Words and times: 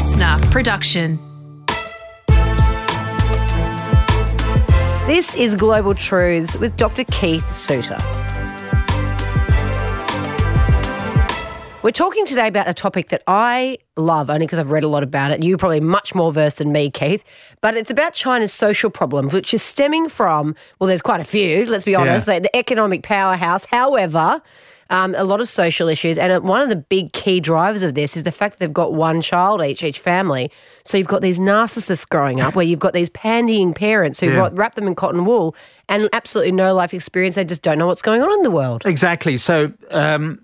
listener 0.00 0.38
production. 0.50 1.18
This 5.06 5.36
is 5.36 5.54
Global 5.54 5.94
Truths 5.94 6.56
with 6.56 6.74
Dr. 6.78 7.04
Keith 7.04 7.44
Suter. 7.54 7.98
We're 11.82 11.90
talking 11.90 12.24
today 12.24 12.48
about 12.48 12.66
a 12.66 12.72
topic 12.72 13.10
that 13.10 13.22
I 13.26 13.76
love 13.98 14.30
only 14.30 14.46
because 14.46 14.58
I've 14.58 14.70
read 14.70 14.84
a 14.84 14.88
lot 14.88 15.02
about 15.02 15.32
it. 15.32 15.42
You're 15.44 15.58
probably 15.58 15.80
much 15.80 16.14
more 16.14 16.32
versed 16.32 16.56
than 16.56 16.72
me, 16.72 16.90
Keith. 16.90 17.22
But 17.60 17.76
it's 17.76 17.90
about 17.90 18.14
China's 18.14 18.54
social 18.54 18.88
problems, 18.88 19.34
which 19.34 19.52
is 19.52 19.62
stemming 19.62 20.08
from, 20.08 20.54
well, 20.78 20.88
there's 20.88 21.02
quite 21.02 21.20
a 21.20 21.24
few, 21.24 21.66
let's 21.66 21.84
be 21.84 21.94
honest, 21.94 22.26
Yeah. 22.26 22.34
like 22.34 22.44
the 22.44 22.56
economic 22.56 23.02
powerhouse. 23.02 23.66
However, 23.66 24.40
um, 24.90 25.14
a 25.16 25.24
lot 25.24 25.40
of 25.40 25.48
social 25.48 25.88
issues. 25.88 26.18
And 26.18 26.44
one 26.44 26.60
of 26.60 26.68
the 26.68 26.76
big 26.76 27.12
key 27.12 27.40
drivers 27.40 27.82
of 27.82 27.94
this 27.94 28.16
is 28.16 28.24
the 28.24 28.32
fact 28.32 28.58
that 28.58 28.64
they've 28.66 28.72
got 28.72 28.92
one 28.92 29.20
child 29.20 29.62
each, 29.62 29.82
each 29.82 29.98
family. 29.98 30.50
So 30.84 30.98
you've 30.98 31.06
got 31.06 31.22
these 31.22 31.38
narcissists 31.40 32.08
growing 32.08 32.40
up 32.40 32.54
where 32.54 32.64
you've 32.64 32.80
got 32.80 32.92
these 32.92 33.08
pandying 33.10 33.74
parents 33.74 34.20
who 34.20 34.26
Yeah. 34.26 34.50
wrap 34.52 34.74
them 34.74 34.86
in 34.86 34.94
cotton 34.94 35.24
wool 35.24 35.54
and 35.88 36.08
absolutely 36.12 36.52
no 36.52 36.74
life 36.74 36.92
experience. 36.92 37.36
They 37.36 37.44
just 37.44 37.62
don't 37.62 37.78
know 37.78 37.86
what's 37.86 38.02
going 38.02 38.20
on 38.22 38.32
in 38.32 38.42
the 38.42 38.50
world. 38.50 38.82
Exactly. 38.84 39.38
So, 39.38 39.72
um, 39.90 40.40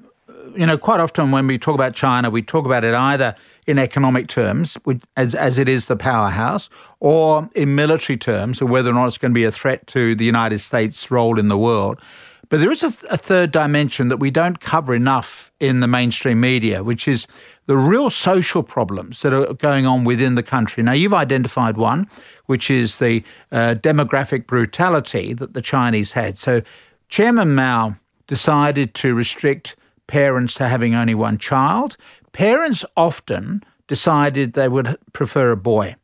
you 0.55 0.65
know, 0.65 0.79
quite 0.79 1.01
often 1.01 1.33
when 1.33 1.47
we 1.47 1.59
talk 1.59 1.75
about 1.75 1.95
China, 1.95 2.31
we 2.31 2.41
talk 2.41 2.65
about 2.65 2.85
it 2.85 2.95
either 2.95 3.35
in 3.67 3.79
economic 3.81 4.29
terms, 4.29 4.75
which, 4.85 5.03
as, 5.17 5.35
as 5.35 5.59
it 5.59 5.69
is 5.69 5.87
the 5.87 5.97
powerhouse, 5.97 6.71
or 7.01 7.51
in 7.57 7.75
military 7.75 8.17
terms, 8.17 8.63
or 8.63 8.67
whether 8.67 8.91
or 8.91 8.95
not 8.95 9.07
it's 9.09 9.19
going 9.19 9.33
to 9.33 9.35
be 9.35 9.43
a 9.43 9.51
threat 9.51 9.89
to 9.89 10.15
the 10.15 10.25
United 10.25 10.61
States' 10.61 11.11
role 11.11 11.37
in 11.37 11.49
the 11.49 11.59
world. 11.59 12.01
But 12.49 12.61
there 12.61 12.71
is 12.71 12.83
a, 12.83 12.93
a 13.11 13.17
third 13.17 13.51
dimension 13.51 14.09
that 14.09 14.19
we 14.19 14.31
don't 14.31 14.61
cover 14.61 14.95
enough 14.95 15.51
in 15.59 15.81
the 15.81 15.87
mainstream 15.87 16.41
media, 16.41 16.83
which 16.83 17.09
is 17.09 17.27
the 17.67 17.77
real 17.77 18.11
social 18.11 18.63
problems 18.63 19.23
that 19.23 19.33
are 19.33 19.55
going 19.55 19.87
on 19.87 20.05
within 20.05 20.37
the 20.37 20.43
country. 20.43 20.83
Now, 20.83 20.93
you've 20.93 21.15
identified 21.15 21.77
one, 21.77 22.09
which 22.47 22.71
is 22.71 22.99
the 22.99 23.25
uh, 23.51 23.75
demographic 23.75 24.47
brutality 24.47 25.35
that 25.35 25.55
the 25.55 25.63
Chinese 25.63 26.13
had. 26.13 26.39
So, 26.39 26.63
Chairman 27.09 27.55
Mao 27.55 27.97
decided 28.27 28.95
to 28.95 29.15
restrict 29.15 29.77
parents 30.07 30.55
to 30.55 30.69
having 30.69 30.95
only 30.95 31.15
one 31.15 31.39
child. 31.39 31.97
Parents 32.33 32.85
often 32.97 33.65
decided 33.89 34.53
they 34.53 34.69
would 34.69 34.97
prefer 35.13 35.51
a 35.51 35.57
boy. 35.57 35.97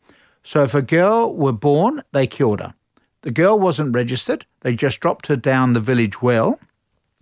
So, 0.42 0.64
if 0.64 0.74
a 0.74 0.82
girl 0.82 1.32
were 1.32 1.52
born, 1.52 2.02
they 2.12 2.27
killed 2.27 2.60
her. 2.60 2.74
The 3.22 3.30
girl 3.30 3.58
wasn't 3.58 3.94
registered. 3.94 4.46
They 4.60 4.74
just 4.74 5.00
dropped 5.00 5.28
her 5.28 5.36
down 5.36 5.72
the 5.72 5.80
village 5.80 6.20
well, 6.20 6.60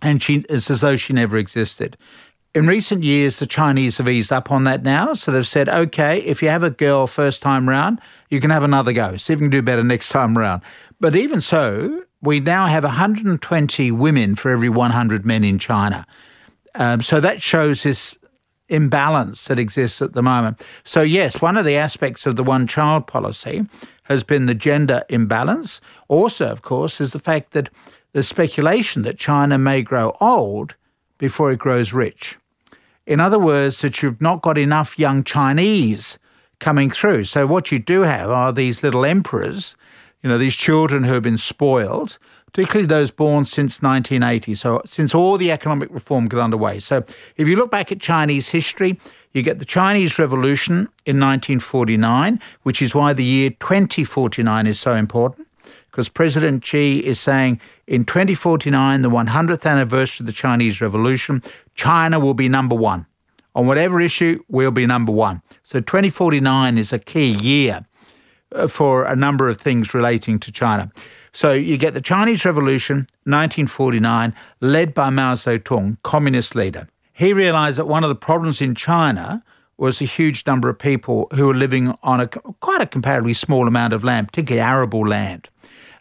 and 0.01 0.21
she 0.21 0.45
it's 0.49 0.69
as 0.69 0.81
though 0.81 0.97
she 0.97 1.13
never 1.13 1.37
existed. 1.37 1.97
In 2.53 2.67
recent 2.67 3.03
years, 3.03 3.39
the 3.39 3.45
Chinese 3.45 3.97
have 3.97 4.09
eased 4.09 4.33
up 4.33 4.51
on 4.51 4.65
that 4.65 4.83
now. 4.83 5.13
So 5.13 5.31
they've 5.31 5.47
said, 5.47 5.69
okay, 5.69 6.19
if 6.23 6.41
you 6.41 6.49
have 6.49 6.63
a 6.63 6.69
girl 6.69 7.07
first 7.07 7.41
time 7.41 7.69
round, 7.69 8.01
you 8.29 8.41
can 8.41 8.49
have 8.49 8.63
another 8.63 8.91
go. 8.91 9.15
See 9.15 9.31
if 9.31 9.39
you 9.39 9.45
can 9.45 9.51
do 9.51 9.61
better 9.61 9.83
next 9.83 10.09
time 10.09 10.37
round. 10.37 10.61
But 10.99 11.15
even 11.15 11.39
so, 11.39 12.03
we 12.21 12.41
now 12.41 12.67
have 12.67 12.83
120 12.83 13.91
women 13.91 14.35
for 14.35 14.51
every 14.51 14.67
100 14.67 15.25
men 15.25 15.45
in 15.45 15.59
China. 15.59 16.05
Um, 16.75 17.01
so 17.01 17.21
that 17.21 17.41
shows 17.41 17.83
this 17.83 18.17
imbalance 18.67 19.45
that 19.45 19.59
exists 19.59 20.01
at 20.01 20.13
the 20.13 20.23
moment. 20.23 20.63
So, 20.83 21.01
yes, 21.01 21.41
one 21.41 21.57
of 21.57 21.65
the 21.65 21.75
aspects 21.75 22.25
of 22.25 22.35
the 22.35 22.43
one 22.43 22.67
child 22.67 23.07
policy 23.07 23.65
has 24.11 24.23
been 24.23 24.45
the 24.45 24.53
gender 24.53 25.03
imbalance. 25.09 25.81
Also, 26.07 26.47
of 26.47 26.61
course, 26.61 27.01
is 27.01 27.11
the 27.11 27.19
fact 27.19 27.51
that 27.51 27.69
the 28.13 28.23
speculation 28.23 29.01
that 29.03 29.17
China 29.17 29.57
may 29.57 29.81
grow 29.81 30.15
old 30.21 30.75
before 31.17 31.51
it 31.51 31.59
grows 31.59 31.93
rich. 31.93 32.37
In 33.05 33.19
other 33.19 33.39
words, 33.39 33.81
that 33.81 34.01
you've 34.01 34.21
not 34.21 34.41
got 34.41 34.57
enough 34.57 34.99
young 34.99 35.23
Chinese 35.23 36.19
coming 36.59 36.89
through. 36.89 37.23
So, 37.25 37.47
what 37.47 37.71
you 37.71 37.79
do 37.79 38.01
have 38.01 38.29
are 38.29 38.53
these 38.53 38.83
little 38.83 39.05
emperors, 39.05 39.75
you 40.21 40.29
know, 40.29 40.37
these 40.37 40.55
children 40.55 41.03
who 41.03 41.13
have 41.13 41.23
been 41.23 41.37
spoiled, 41.37 42.17
particularly 42.45 42.87
those 42.87 43.11
born 43.11 43.45
since 43.45 43.81
1980, 43.81 44.55
so 44.55 44.81
since 44.85 45.15
all 45.15 45.37
the 45.37 45.51
economic 45.51 45.89
reform 45.91 46.27
got 46.27 46.41
underway. 46.41 46.79
So, 46.79 47.03
if 47.37 47.47
you 47.47 47.55
look 47.55 47.71
back 47.71 47.91
at 47.91 47.99
Chinese 47.99 48.49
history, 48.49 48.99
you 49.33 49.41
get 49.41 49.59
the 49.59 49.65
Chinese 49.65 50.19
Revolution 50.19 50.89
in 51.05 51.19
1949, 51.19 52.39
which 52.63 52.81
is 52.81 52.93
why 52.93 53.13
the 53.13 53.23
year 53.23 53.51
2049 53.51 54.67
is 54.67 54.79
so 54.79 54.93
important 54.95 55.47
because 55.91 56.07
President 56.07 56.65
Xi 56.65 56.99
is 56.99 57.19
saying 57.19 57.59
in 57.85 58.05
2049, 58.05 59.01
the 59.01 59.09
100th 59.09 59.69
anniversary 59.69 60.23
of 60.23 60.27
the 60.27 60.33
Chinese 60.33 60.79
Revolution, 60.79 61.43
China 61.75 62.19
will 62.19 62.33
be 62.33 62.47
number 62.47 62.75
one. 62.75 63.05
On 63.53 63.67
whatever 63.67 63.99
issue, 63.99 64.41
we'll 64.47 64.71
be 64.71 64.85
number 64.85 65.11
one. 65.11 65.41
So 65.63 65.81
2049 65.81 66.77
is 66.77 66.93
a 66.93 66.99
key 66.99 67.31
year 67.31 67.85
uh, 68.53 68.67
for 68.67 69.03
a 69.03 69.15
number 69.15 69.49
of 69.49 69.59
things 69.59 69.93
relating 69.93 70.39
to 70.39 70.51
China. 70.51 70.89
So 71.33 71.51
you 71.51 71.77
get 71.77 71.93
the 71.93 72.01
Chinese 72.01 72.45
Revolution, 72.45 73.07
1949, 73.23 74.33
led 74.61 74.93
by 74.93 75.09
Mao 75.09 75.35
Zedong, 75.35 75.97
communist 76.03 76.55
leader. 76.55 76.87
He 77.13 77.33
realized 77.33 77.77
that 77.77 77.87
one 77.87 78.03
of 78.03 78.09
the 78.09 78.15
problems 78.15 78.61
in 78.61 78.75
China 78.75 79.43
was 79.77 80.01
a 80.01 80.05
huge 80.05 80.45
number 80.45 80.69
of 80.69 80.77
people 80.77 81.27
who 81.33 81.47
were 81.47 81.55
living 81.55 81.95
on 82.03 82.21
a 82.21 82.27
quite 82.27 82.81
a 82.81 82.85
comparatively 82.85 83.33
small 83.33 83.67
amount 83.67 83.93
of 83.93 84.03
land, 84.03 84.27
particularly 84.27 84.61
arable 84.61 85.07
land. 85.07 85.49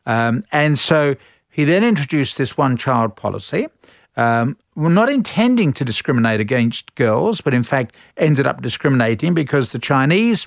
Um, 0.06 0.44
and 0.52 0.78
so 0.78 1.16
he 1.48 1.64
then 1.64 1.82
introduced 1.82 2.36
this 2.36 2.56
one 2.56 2.76
child 2.76 3.16
policy. 3.16 3.68
Um, 4.16 4.56
not 4.76 5.08
intending 5.08 5.72
to 5.74 5.84
discriminate 5.84 6.40
against 6.40 6.94
girls, 6.94 7.40
but 7.40 7.54
in 7.54 7.62
fact 7.62 7.94
ended 8.16 8.46
up 8.46 8.60
discriminating 8.60 9.34
because 9.34 9.72
the 9.72 9.78
Chinese 9.78 10.46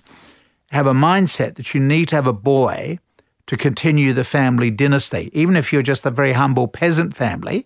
have 0.71 0.87
a 0.87 0.93
mindset 0.93 1.55
that 1.55 1.73
you 1.73 1.79
need 1.79 2.09
to 2.09 2.15
have 2.15 2.27
a 2.27 2.33
boy 2.33 2.99
to 3.47 3.57
continue 3.57 4.13
the 4.13 4.23
family 4.23 4.71
dynasty. 4.71 5.29
Even 5.33 5.55
if 5.55 5.71
you're 5.71 5.81
just 5.81 6.05
a 6.05 6.11
very 6.11 6.33
humble 6.33 6.67
peasant 6.67 7.15
family, 7.15 7.65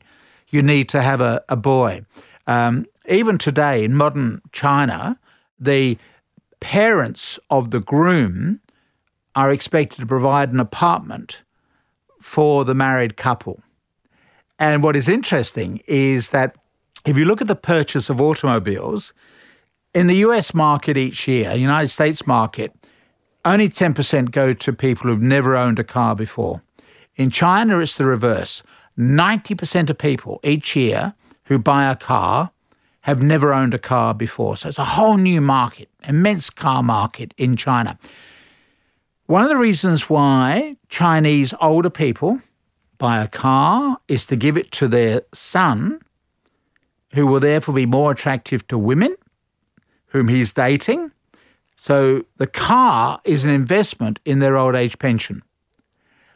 you 0.50 0.62
need 0.62 0.90
to 0.90 1.02
have 1.02 1.22
a, 1.22 1.44
a 1.50 1.56
boy. 1.56 2.06
Um, 2.48 2.86
even 3.08 3.38
today 3.38 3.84
in 3.84 3.96
modern 3.96 4.42
China, 4.52 5.20
the 5.60 5.98
parents 6.60 7.40
of 7.50 7.72
the 7.72 7.80
groom 7.80 8.62
are 9.36 9.52
expected 9.52 10.00
to 10.00 10.06
provide 10.08 10.52
an 10.52 10.60
apartment 10.60 11.44
for 12.22 12.66
the 12.66 12.74
married 12.74 13.18
couple. 13.18 13.62
And 14.58 14.82
what 14.82 14.96
is 14.96 15.08
interesting 15.08 15.82
is 15.86 16.32
that 16.32 16.56
if 17.06 17.18
you 17.18 17.26
look 17.26 17.42
at 17.42 17.48
the 17.48 17.56
purchase 17.56 18.10
of 18.10 18.20
automobiles, 18.20 19.14
in 19.94 20.08
the 20.08 20.16
US 20.16 20.54
market 20.54 20.98
each 20.98 21.28
year, 21.28 21.54
United 21.54 21.90
States 21.90 22.26
market, 22.26 22.74
only 23.46 23.70
10% 23.70 24.32
go 24.32 24.54
to 24.54 24.74
people 24.74 25.10
who've 25.10 25.22
never 25.22 25.56
owned 25.56 25.80
a 25.80 25.84
car 25.84 26.16
before. 26.16 26.64
In 27.16 27.30
China, 27.30 27.80
it's 27.80 27.96
the 27.96 28.06
reverse. 28.06 28.64
90% 28.98 29.90
of 29.90 29.98
people 29.98 30.40
each 30.44 30.76
year 30.76 31.14
who 31.48 31.58
buy 31.58 31.90
a 31.90 31.96
car 31.96 32.52
have 33.02 33.22
never 33.22 33.54
owned 33.54 33.74
a 33.74 33.80
car 33.80 34.14
before. 34.14 34.58
So 34.58 34.70
it's 34.70 34.78
a 34.78 34.84
whole 34.84 35.18
new 35.18 35.40
market, 35.42 35.90
immense 36.08 36.50
car 36.50 36.84
market 36.84 37.34
in 37.38 37.56
China. 37.56 37.98
One 39.28 39.44
of 39.44 39.50
the 39.50 39.58
reasons 39.58 40.10
why 40.10 40.76
Chinese 40.90 41.54
older 41.62 41.90
people 41.90 42.40
buy 42.98 43.22
a 43.22 43.28
car 43.28 43.98
is 44.08 44.26
to 44.28 44.36
give 44.36 44.58
it 44.58 44.72
to 44.74 44.88
their 44.88 45.22
son, 45.34 46.00
who 47.14 47.28
will 47.28 47.40
therefore 47.40 47.76
be 47.76 47.86
more 47.86 48.12
attractive 48.12 48.68
to 48.68 48.78
women 48.78 49.16
whom 50.08 50.28
he's 50.28 50.54
dating. 50.54 51.12
So 51.76 52.26
the 52.38 52.48
car 52.48 53.22
is 53.24 53.46
an 53.46 53.52
investment 53.52 54.20
in 54.26 54.40
their 54.40 54.58
old 54.58 54.76
age 54.76 55.00
pension 55.00 55.44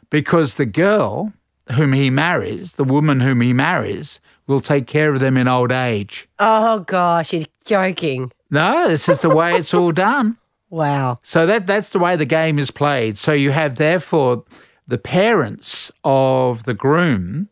because 0.08 0.54
the 0.54 0.66
girl 0.66 1.32
whom 1.72 1.92
he 1.92 2.10
marries, 2.10 2.74
the 2.74 2.84
woman 2.84 3.20
whom 3.20 3.40
he 3.40 3.52
marries, 3.52 4.20
will 4.52 4.60
take 4.60 4.86
care 4.86 5.12
of 5.12 5.20
them 5.20 5.36
in 5.36 5.48
old 5.48 5.72
age. 5.72 6.28
Oh, 6.38 6.80
gosh, 6.80 7.32
you're 7.32 7.46
joking. 7.64 8.30
No, 8.50 8.86
this 8.88 9.08
is 9.08 9.20
the 9.20 9.30
way 9.30 9.56
it's 9.56 9.74
all 9.74 9.92
done. 10.10 10.36
Wow. 10.70 11.18
So 11.22 11.44
that 11.46 11.66
that's 11.66 11.90
the 11.90 11.98
way 11.98 12.16
the 12.16 12.24
game 12.24 12.58
is 12.58 12.70
played. 12.70 13.18
So 13.18 13.32
you 13.32 13.50
have 13.50 13.76
therefore 13.76 14.44
the 14.86 14.96
parents 14.96 15.90
of 16.02 16.64
the 16.64 16.72
groom 16.72 17.48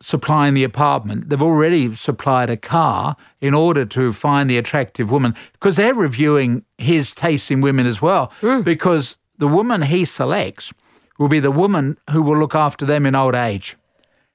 supplying 0.00 0.54
the 0.54 0.64
apartment. 0.64 1.28
They've 1.28 1.42
already 1.42 1.94
supplied 1.94 2.50
a 2.50 2.56
car 2.56 3.16
in 3.40 3.54
order 3.54 3.84
to 3.86 4.12
find 4.12 4.48
the 4.48 4.58
attractive 4.58 5.10
woman 5.10 5.34
because 5.52 5.76
they're 5.76 5.94
reviewing 5.94 6.64
his 6.78 7.12
taste 7.12 7.50
in 7.50 7.60
women 7.60 7.86
as 7.86 8.02
well. 8.02 8.32
Hmm. 8.40 8.62
Because 8.62 9.16
the 9.38 9.48
woman 9.48 9.82
he 9.82 10.04
selects 10.04 10.72
will 11.18 11.28
be 11.28 11.40
the 11.40 11.50
woman 11.50 11.96
who 12.10 12.22
will 12.22 12.38
look 12.38 12.54
after 12.54 12.84
them 12.84 13.06
in 13.06 13.14
old 13.14 13.34
age. 13.34 13.76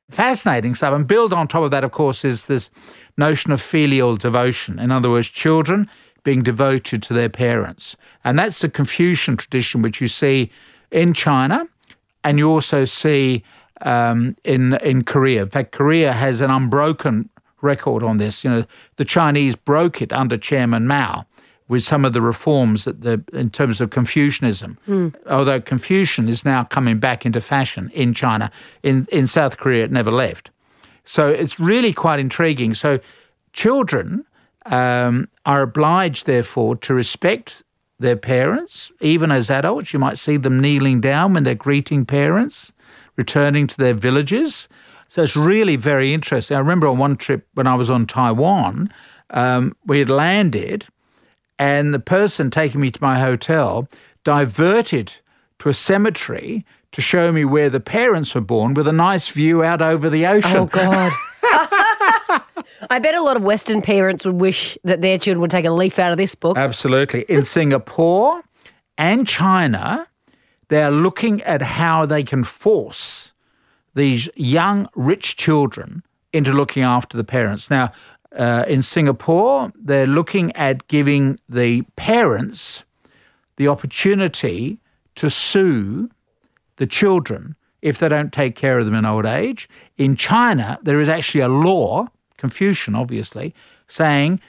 Fascinating 0.10 0.76
stuff. 0.76 0.94
And 0.94 1.08
build 1.08 1.34
on 1.34 1.48
top 1.48 1.64
of 1.64 1.72
that, 1.72 1.84
of 1.84 1.92
course, 1.92 2.26
is 2.26 2.48
this 2.48 2.70
notion 3.18 3.52
of 3.52 3.62
filial 3.62 4.18
devotion. 4.18 4.80
In 4.80 4.92
other 4.92 5.10
words, 5.10 5.28
children 5.28 5.90
being 6.24 6.44
devoted 6.44 7.02
to 7.04 7.14
their 7.14 7.30
parents. 7.30 7.96
And 8.24 8.38
that's 8.38 8.60
the 8.60 8.70
Confucian 8.70 9.38
tradition, 9.38 9.82
which 9.82 10.02
you 10.02 10.08
see 10.08 10.52
in 10.92 11.14
China 11.14 11.68
and 12.24 12.38
you 12.38 12.50
also 12.50 12.86
see 12.86 13.44
um, 13.82 14.36
in, 14.44 14.74
in 14.76 15.04
Korea. 15.04 15.44
In 15.44 15.50
fact, 15.50 15.72
Korea 15.72 16.14
has 16.14 16.42
an 16.42 16.52
unbroken 16.52 17.30
record 17.62 18.04
on 18.04 18.18
this. 18.18 18.44
You 18.44 18.50
know, 18.50 18.66
the 18.98 19.06
Chinese 19.06 19.56
broke 19.56 20.02
it 20.02 20.12
under 20.12 20.38
Chairman 20.38 20.88
Mao 20.88 21.26
with 21.70 21.84
some 21.84 22.04
of 22.04 22.12
the 22.12 22.22
reforms 22.22 22.84
that 22.84 23.02
the, 23.02 23.24
in 23.32 23.50
terms 23.50 23.80
of 23.80 23.92
Confucianism. 23.92 24.78
Although 25.30 25.62
Confucian 25.62 26.28
is 26.28 26.44
now 26.44 26.66
coming 26.66 27.00
back 27.00 27.26
into 27.26 27.40
fashion 27.40 27.90
in 27.94 28.14
China, 28.14 28.52
in, 28.84 29.08
in 29.12 29.28
South 29.28 29.56
Korea 29.58 29.86
it 29.86 29.92
never 29.92 30.12
left. 30.12 30.50
So 31.06 31.30
it's 31.30 31.60
really 31.60 31.94
quite 31.94 32.20
intriguing. 32.20 32.74
So 32.74 33.00
children 33.54 34.26
um, 34.66 35.30
are 35.46 35.62
obliged, 35.62 36.26
therefore, 36.26 36.76
to 36.78 36.94
respect 36.94 37.64
their 38.00 38.16
parents, 38.16 38.92
even 39.00 39.32
as 39.32 39.50
adults. 39.50 39.94
You 39.94 40.00
might 40.00 40.18
see 40.18 40.38
them 40.38 40.60
kneeling 40.60 41.02
down 41.02 41.34
when 41.34 41.44
they're 41.44 41.56
greeting 41.56 42.06
parents, 42.06 42.72
returning 43.16 43.68
to 43.68 43.78
their 43.78 43.94
villages. 43.94 44.68
So 45.08 45.24
it's 45.24 45.36
really 45.36 45.76
very 45.76 46.14
interesting. 46.14 46.58
I 46.58 46.60
remember 46.60 46.88
on 46.88 46.98
one 46.98 47.18
trip 47.18 47.48
when 47.54 47.68
I 47.68 47.76
was 47.76 47.90
on 47.90 48.06
Taiwan, 48.06 48.94
um, 49.32 49.76
we 49.86 50.00
had 50.00 50.10
landed, 50.10 50.86
and 51.60 51.94
the 51.94 52.00
person 52.00 52.50
taking 52.50 52.80
me 52.80 52.90
to 52.90 53.00
my 53.02 53.20
hotel 53.20 53.88
diverted 54.24 55.14
to 55.60 55.70
a 55.70 55.74
cemetery 55.74 56.66
to 56.94 57.02
show 57.02 57.32
me 57.32 57.46
where 57.46 57.70
the 57.70 57.82
parents 57.82 58.34
were 58.34 58.42
born 58.42 58.74
with 58.74 58.88
a 58.88 58.94
nice 58.94 59.28
view 59.28 59.64
out 59.64 59.82
over 59.82 60.10
the 60.10 60.26
ocean. 60.26 60.58
Oh, 60.58 60.66
God. 60.66 61.12
I 62.90 63.00
bet 63.00 63.14
a 63.14 63.22
lot 63.22 63.36
of 63.36 63.44
Western 63.44 63.82
parents 63.82 64.26
would 64.26 64.36
wish 64.36 64.78
that 64.84 65.02
their 65.02 65.20
children 65.20 65.42
would 65.42 65.52
take 65.52 65.66
a 65.66 65.72
leaf 65.72 66.00
out 66.00 66.12
of 66.12 66.18
this 66.18 66.34
book. 66.34 66.58
Absolutely. 66.58 67.24
In 67.24 67.44
Singapore 67.44 68.42
and 68.98 69.28
China, 69.28 70.08
they're 70.70 70.92
looking 70.92 71.44
at 71.44 71.62
how 71.62 72.06
they 72.06 72.24
can 72.24 72.44
force 72.44 73.34
these 73.94 74.30
young, 74.36 74.88
rich 74.96 75.36
children 75.36 76.04
into 76.32 76.54
looking 76.54 76.84
after 76.84 77.18
the 77.18 77.24
parents. 77.24 77.70
Now, 77.70 77.92
uh, 78.36 78.66
in 78.68 78.82
Singapore, 78.82 79.72
they're 79.76 80.08
looking 80.08 80.56
at 80.56 80.88
giving 80.88 81.40
the 81.48 81.82
parents 81.96 82.84
the 83.58 83.68
opportunity 83.68 84.80
to 85.16 85.30
sue 85.30 86.10
the 86.78 86.88
children 86.88 87.56
if 87.82 87.98
they 87.98 88.10
don't 88.10 88.32
take 88.32 88.56
care 88.56 88.80
of 88.80 88.86
them 88.86 88.96
in 88.96 89.06
old 89.06 89.26
age. 89.26 89.68
In 89.98 90.16
China, 90.16 90.80
there 90.84 91.00
is 91.00 91.10
actually 91.10 91.42
a 91.42 91.48
law, 91.48 92.08
Confucian 92.38 92.96
obviously, 92.96 93.54
saying 93.88 94.40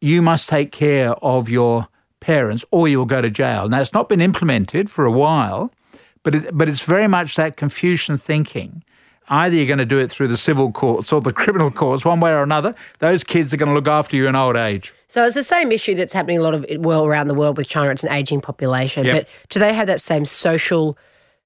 you 0.00 0.20
must 0.22 0.48
take 0.48 0.70
care 0.70 1.12
of 1.24 1.48
your 1.48 1.88
parents 2.20 2.64
or 2.70 2.88
you 2.88 2.98
will 2.98 3.06
go 3.06 3.20
to 3.20 3.30
jail. 3.30 3.68
Now, 3.68 3.80
it's 3.80 3.92
not 3.92 4.08
been 4.08 4.20
implemented 4.20 4.90
for 4.90 5.04
a 5.04 5.10
while, 5.10 5.72
but, 6.22 6.34
it, 6.34 6.56
but 6.56 6.68
it's 6.68 6.82
very 6.82 7.08
much 7.08 7.36
that 7.36 7.56
Confucian 7.56 8.18
thinking. 8.18 8.82
Either 9.28 9.56
you're 9.56 9.66
going 9.66 9.78
to 9.78 9.86
do 9.86 9.98
it 9.98 10.10
through 10.10 10.28
the 10.28 10.36
civil 10.36 10.70
courts 10.70 11.12
or 11.12 11.20
the 11.20 11.32
criminal 11.42 11.70
courts, 11.70 12.04
one 12.04 12.20
way 12.20 12.30
or 12.30 12.42
another. 12.42 12.74
Those 12.98 13.24
kids 13.24 13.54
are 13.54 13.56
going 13.56 13.68
to 13.70 13.74
look 13.74 13.88
after 13.88 14.16
you 14.16 14.28
in 14.28 14.36
old 14.36 14.56
age. 14.56 14.92
So 15.08 15.24
it's 15.24 15.34
the 15.34 15.42
same 15.42 15.72
issue 15.72 15.94
that's 15.94 16.12
happening 16.12 16.38
a 16.38 16.42
lot 16.42 16.54
of 16.54 16.66
well 16.78 17.06
around 17.06 17.28
the 17.28 17.34
world 17.34 17.56
with 17.56 17.68
China. 17.68 17.90
It's 17.90 18.02
an 18.04 18.12
aging 18.12 18.40
population, 18.40 19.04
Yep. 19.06 19.16
but 19.16 19.28
do 19.50 19.58
they 19.60 19.72
have 19.72 19.86
that 19.86 20.00
same 20.00 20.24
social 20.24 20.98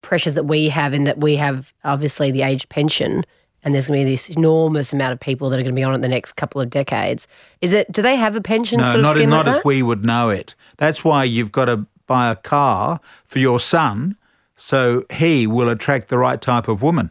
pressures 0.02 0.34
that 0.34 0.44
we 0.44 0.68
have? 0.70 0.92
In 0.94 1.04
that 1.04 1.18
we 1.18 1.36
have 1.36 1.72
obviously 1.84 2.30
the 2.30 2.42
age 2.42 2.68
pension, 2.68 3.24
and 3.62 3.74
there's 3.74 3.86
going 3.86 4.00
to 4.00 4.04
be 4.06 4.10
this 4.10 4.30
enormous 4.30 4.92
amount 4.92 5.12
of 5.12 5.20
people 5.20 5.50
that 5.50 5.58
are 5.58 5.62
going 5.62 5.72
to 5.72 5.76
be 5.76 5.82
on 5.82 5.94
it 5.94 6.00
the 6.02 6.08
next 6.08 6.32
couple 6.32 6.60
of 6.60 6.70
decades. 6.70 7.28
Is 7.60 7.72
it? 7.72 7.92
Do 7.92 8.02
they 8.02 8.16
have 8.16 8.34
a 8.34 8.40
pension 8.40 8.78
No, 8.78 8.84
sort 8.84 8.96
of 8.96 9.02
not, 9.02 9.16
scheme 9.16 9.30
not 9.30 9.46
like 9.46 9.54
as 9.54 9.54
that? 9.58 9.64
we 9.66 9.82
would 9.82 10.04
know 10.04 10.30
it. 10.30 10.54
That's 10.78 11.04
why 11.04 11.24
you've 11.24 11.52
got 11.52 11.66
to 11.66 11.86
buy 12.06 12.30
a 12.30 12.36
car 12.36 13.00
for 13.24 13.38
your 13.38 13.60
son 13.60 14.16
so 14.56 15.04
he 15.12 15.46
will 15.46 15.68
attract 15.68 16.08
the 16.08 16.18
right 16.18 16.40
type 16.40 16.66
of 16.68 16.80
woman. 16.82 17.10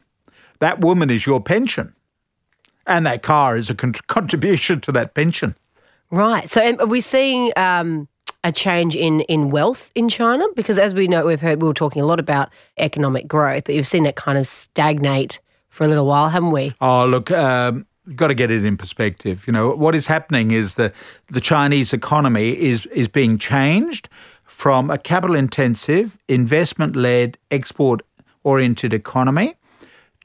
That 0.60 0.80
woman 0.80 1.10
is 1.10 1.26
your 1.26 1.42
pension. 1.42 1.94
And 2.86 3.06
that 3.06 3.22
car 3.22 3.58
is 3.58 3.70
a 3.70 3.76
con- 3.76 3.94
contribution 4.08 4.80
to 4.82 4.92
that 4.94 5.14
pension. 5.14 5.56
Right. 6.10 6.50
So 6.50 6.76
are 6.80 6.86
we 6.86 7.02
seeing 7.02 7.52
um, 7.58 8.08
a 8.44 8.52
change 8.52 8.96
in, 8.96 9.22
in 9.22 9.50
wealth 9.50 9.90
in 9.94 10.08
China? 10.08 10.46
Because 10.56 10.78
as 10.78 10.94
we 10.94 11.08
know, 11.08 11.26
we've 11.26 11.42
heard, 11.42 11.62
we 11.62 11.68
were 11.68 11.74
talking 11.74 12.02
a 12.02 12.06
lot 12.06 12.20
about 12.20 12.50
economic 12.78 13.28
growth, 13.28 13.66
but 13.66 13.76
you've 13.76 13.88
seen 13.88 14.06
it 14.06 14.16
kind 14.16 14.38
of 14.38 14.48
stagnate 14.48 15.42
for 15.70 15.84
a 15.84 15.88
little 15.88 16.06
while, 16.06 16.30
haven't 16.30 16.52
we? 16.52 16.74
Oh, 16.80 17.06
look, 17.06 17.30
um, 17.30 17.86
you've 18.06 18.16
got 18.16 18.30
to 18.30 18.34
get 18.34 18.50
it 18.50 18.64
in 18.64 18.78
perspective. 18.78 19.46
You 19.48 19.54
know, 19.54 19.72
what 19.72 19.96
is 19.96 20.08
happening 20.08 20.52
is 20.52 20.76
that 20.76 20.94
the 21.28 21.42
Chinese 21.42 21.92
economy 21.92 22.58
is, 22.58 22.86
is 22.88 23.10
being 23.10 23.38
changed 23.38 24.08
from 24.46 24.90
a 24.90 24.98
capital 24.98 25.36
intensive, 25.36 26.18
investment 26.30 26.96
led, 26.96 27.38
export 27.52 28.02
oriented 28.44 28.94
economy 28.94 29.56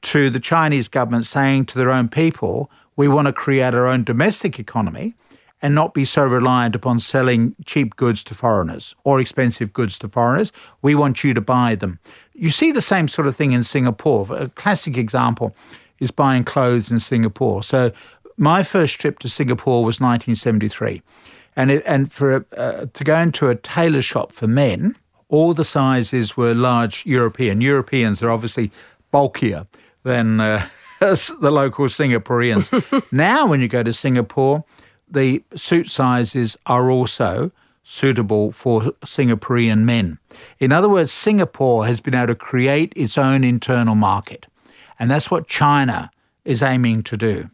to 0.03 0.31
the 0.31 0.41
Chinese 0.41 0.89
government 0.89 1.27
saying 1.27 1.67
to 1.67 1.79
their 1.79 1.91
own 1.91 2.09
people, 2.09 2.71
we 2.97 3.09
want 3.09 3.27
to 3.27 3.33
create 3.33 3.75
our 3.75 3.87
own 3.87 4.05
domestic 4.05 4.59
economy 4.59 5.15
and 5.63 5.75
not 5.75 5.95
be 5.95 6.05
so 6.05 6.25
reliant 6.25 6.75
upon 6.75 6.99
selling 6.99 7.55
cheap 7.65 7.95
goods 7.95 8.25
to 8.25 8.35
foreigners 8.35 8.97
or 9.05 9.21
expensive 9.21 9.73
goods 9.73 9.97
to 10.01 10.09
foreigners. 10.09 10.53
We 10.83 10.97
want 10.97 11.23
you 11.23 11.33
to 11.35 11.41
buy 11.41 11.77
them. 11.77 12.01
You 12.35 12.51
see 12.51 12.73
the 12.73 12.83
same 12.83 13.07
sort 13.07 13.29
of 13.29 13.37
thing 13.37 13.53
in 13.53 13.63
Singapore. 13.63 14.27
A 14.37 14.49
classic 14.49 14.97
example 14.97 15.55
is 16.01 16.11
buying 16.11 16.43
clothes 16.43 16.91
in 16.91 16.99
Singapore. 16.99 17.63
So 17.63 17.93
my 18.37 18.65
first 18.65 18.99
trip 18.99 19.21
to 19.21 19.29
Singapore 19.29 19.85
was 19.85 20.01
1973. 20.01 21.01
And, 21.55 21.71
it, 21.71 21.83
and 21.87 22.13
for 22.13 22.45
uh, 22.57 22.87
to 22.93 23.05
go 23.05 23.17
into 23.19 23.49
a 23.49 23.55
tailor 23.55 24.03
shop 24.03 24.33
for 24.33 24.49
men, 24.49 24.97
all 25.29 25.55
the 25.55 25.65
sizes 25.65 26.37
were 26.37 26.55
large 26.55 27.07
European. 27.07 27.61
Europeans 27.61 28.21
are 28.23 28.31
obviously 28.31 28.73
bulkier 29.13 29.67
than 30.03 30.41
uh, 30.41 30.69
the 31.01 31.51
local 31.51 31.87
Singaporeans. 31.87 33.03
now, 33.13 33.47
when 33.47 33.61
you 33.61 33.69
go 33.69 33.83
to 33.83 33.93
Singapore, 33.93 34.65
the 35.09 35.43
suit 35.55 35.91
sizes 35.91 36.57
are 36.67 36.91
also 36.91 37.53
suitable 37.83 38.53
for 38.53 38.83
Singaporean 39.05 39.81
men. 39.81 40.19
In 40.59 40.73
other 40.73 40.89
words, 40.89 41.13
Singapore 41.13 41.87
has 41.87 42.01
been 42.01 42.15
able 42.15 42.29
to 42.29 42.35
create 42.35 42.93
its 42.95 43.19
own 43.19 43.45
internal 43.45 43.95
market. 43.95 44.47
And 44.99 45.11
that's 45.11 45.31
what 45.31 45.49
China 45.49 46.11
is 46.45 46.63
aiming 46.63 47.03
to 47.05 47.17
do. 47.17 47.51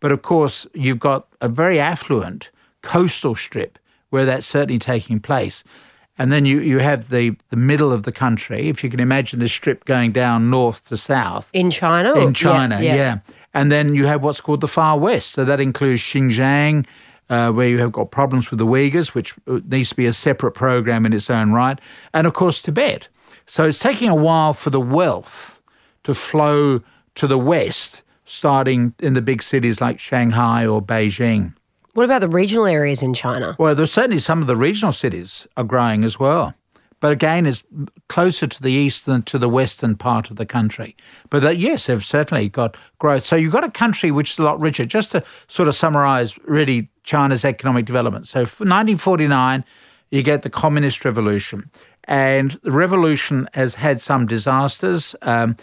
But 0.00 0.10
of 0.10 0.22
course, 0.22 0.66
you've 0.72 0.98
got 0.98 1.28
a 1.40 1.48
very 1.48 1.78
affluent 1.78 2.50
coastal 2.82 3.36
strip 3.36 3.78
where 4.10 4.24
that's 4.24 4.46
certainly 4.46 4.78
taking 4.78 5.20
place. 5.20 5.62
And 6.18 6.30
then 6.30 6.44
you, 6.44 6.60
you 6.60 6.78
have 6.78 7.08
the, 7.08 7.36
the 7.48 7.56
middle 7.56 7.92
of 7.92 8.02
the 8.02 8.12
country, 8.12 8.68
if 8.68 8.84
you 8.84 8.90
can 8.90 9.00
imagine 9.00 9.40
the 9.40 9.48
strip 9.48 9.84
going 9.84 10.12
down 10.12 10.50
north 10.50 10.86
to 10.88 10.96
south 10.96 11.50
In 11.52 11.70
China? 11.70 12.18
in 12.18 12.34
China, 12.34 12.80
yeah, 12.82 13.18
And 13.54 13.72
then 13.72 13.94
you 13.94 14.06
have 14.06 14.22
what's 14.22 14.40
called 14.40 14.60
the 14.60 14.68
Far 14.68 14.98
West. 14.98 15.32
So 15.32 15.44
that 15.44 15.58
includes 15.60 16.02
Xinjiang, 16.02 16.86
uh, 17.30 17.50
where 17.50 17.68
you 17.68 17.78
have 17.78 17.92
got 17.92 18.10
problems 18.10 18.50
with 18.50 18.58
the 18.58 18.66
Uyghurs, 18.66 19.14
which 19.14 19.34
uh, 19.46 19.60
needs 19.66 19.88
to 19.88 19.94
be 19.94 20.06
a 20.06 20.12
separate 20.12 20.52
program 20.52 21.06
in 21.06 21.12
its 21.12 21.30
own 21.30 21.52
right. 21.52 21.78
And 22.12 22.26
of 22.26 22.34
course, 22.34 22.60
Tibet. 22.60 23.08
So 23.46 23.66
it's 23.66 23.78
taking 23.78 24.08
a 24.08 24.14
while 24.14 24.52
for 24.52 24.70
the 24.70 24.80
wealth 24.80 25.62
to 26.04 26.14
flow 26.14 26.82
to 27.14 27.26
the 27.26 27.38
West, 27.38 28.02
starting 28.24 28.94
in 28.98 29.14
the 29.14 29.22
big 29.22 29.42
cities 29.42 29.80
like 29.80 29.98
Shanghai 29.98 30.66
or 30.66 30.82
Beijing. 30.82 31.54
What 31.94 32.04
about 32.04 32.20
the 32.20 32.28
regional 32.28 32.66
areas 32.66 33.02
in 33.02 33.12
China? 33.14 33.54
Well, 33.58 33.74
there's 33.74 33.92
certainly 33.92 34.18
some 34.18 34.40
of 34.40 34.48
the 34.48 34.56
regional 34.56 34.92
cities 34.92 35.46
are 35.56 35.64
growing 35.64 36.04
as 36.04 36.18
well. 36.18 36.54
But 37.00 37.10
again, 37.10 37.46
it's 37.46 37.64
closer 38.08 38.46
to 38.46 38.62
the 38.62 38.70
east 38.70 39.06
than 39.06 39.22
to 39.24 39.36
the 39.36 39.48
western 39.48 39.96
part 39.96 40.30
of 40.30 40.36
the 40.36 40.46
country. 40.46 40.96
But 41.30 41.42
that, 41.42 41.58
yes, 41.58 41.86
they've 41.86 42.02
certainly 42.02 42.48
got 42.48 42.76
growth. 43.00 43.26
So 43.26 43.34
you've 43.34 43.52
got 43.52 43.64
a 43.64 43.70
country 43.70 44.12
which 44.12 44.32
is 44.32 44.38
a 44.38 44.44
lot 44.44 44.60
richer. 44.60 44.86
Just 44.86 45.10
to 45.10 45.24
sort 45.48 45.68
of 45.68 45.74
summarize 45.74 46.38
really 46.44 46.90
China's 47.02 47.44
economic 47.44 47.86
development. 47.86 48.28
So 48.28 48.46
for 48.46 48.62
1949, 48.62 49.64
you 50.12 50.22
get 50.22 50.42
the 50.42 50.50
communist 50.50 51.04
revolution. 51.04 51.70
And 52.04 52.60
the 52.62 52.70
revolution 52.70 53.48
has 53.54 53.74
had 53.74 54.00
some 54.00 54.26
disasters. 54.26 55.16
Um, 55.22 55.56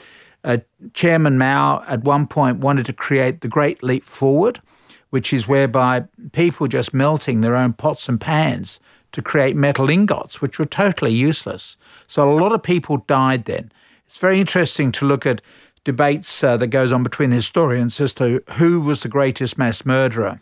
uh, 0.43 0.57
Chairman 0.93 1.37
Mao 1.37 1.83
at 1.87 2.03
one 2.03 2.27
point 2.27 2.57
wanted 2.57 2.85
to 2.87 2.93
create 2.93 3.41
the 3.41 3.47
Great 3.47 3.81
Leap 3.81 4.03
Forward, 4.03 4.61
which 5.09 5.33
is 5.33 5.47
whereby 5.47 6.05
people 6.31 6.67
just 6.67 6.93
melting 6.93 7.41
their 7.41 7.55
own 7.55 7.73
pots 7.73 8.07
and 8.07 8.19
pans 8.19 8.79
to 9.11 9.21
create 9.21 9.55
metal 9.55 9.89
ingots, 9.89 10.41
which 10.41 10.59
were 10.59 10.65
totally 10.65 11.11
useless. 11.11 11.77
So 12.07 12.31
a 12.31 12.39
lot 12.39 12.51
of 12.51 12.61
people 12.61 13.03
died 13.07 13.45
then. 13.45 13.71
It's 14.05 14.17
very 14.17 14.39
interesting 14.39 14.91
to 14.93 15.05
look 15.05 15.25
at 15.25 15.41
debates 15.83 16.43
uh, 16.43 16.57
that 16.57 16.67
goes 16.67 16.91
on 16.91 17.03
between 17.03 17.31
historians 17.31 17.99
as 17.99 18.13
to 18.15 18.43
who 18.53 18.81
was 18.81 19.01
the 19.01 19.09
greatest 19.09 19.57
mass 19.57 19.85
murderer 19.85 20.39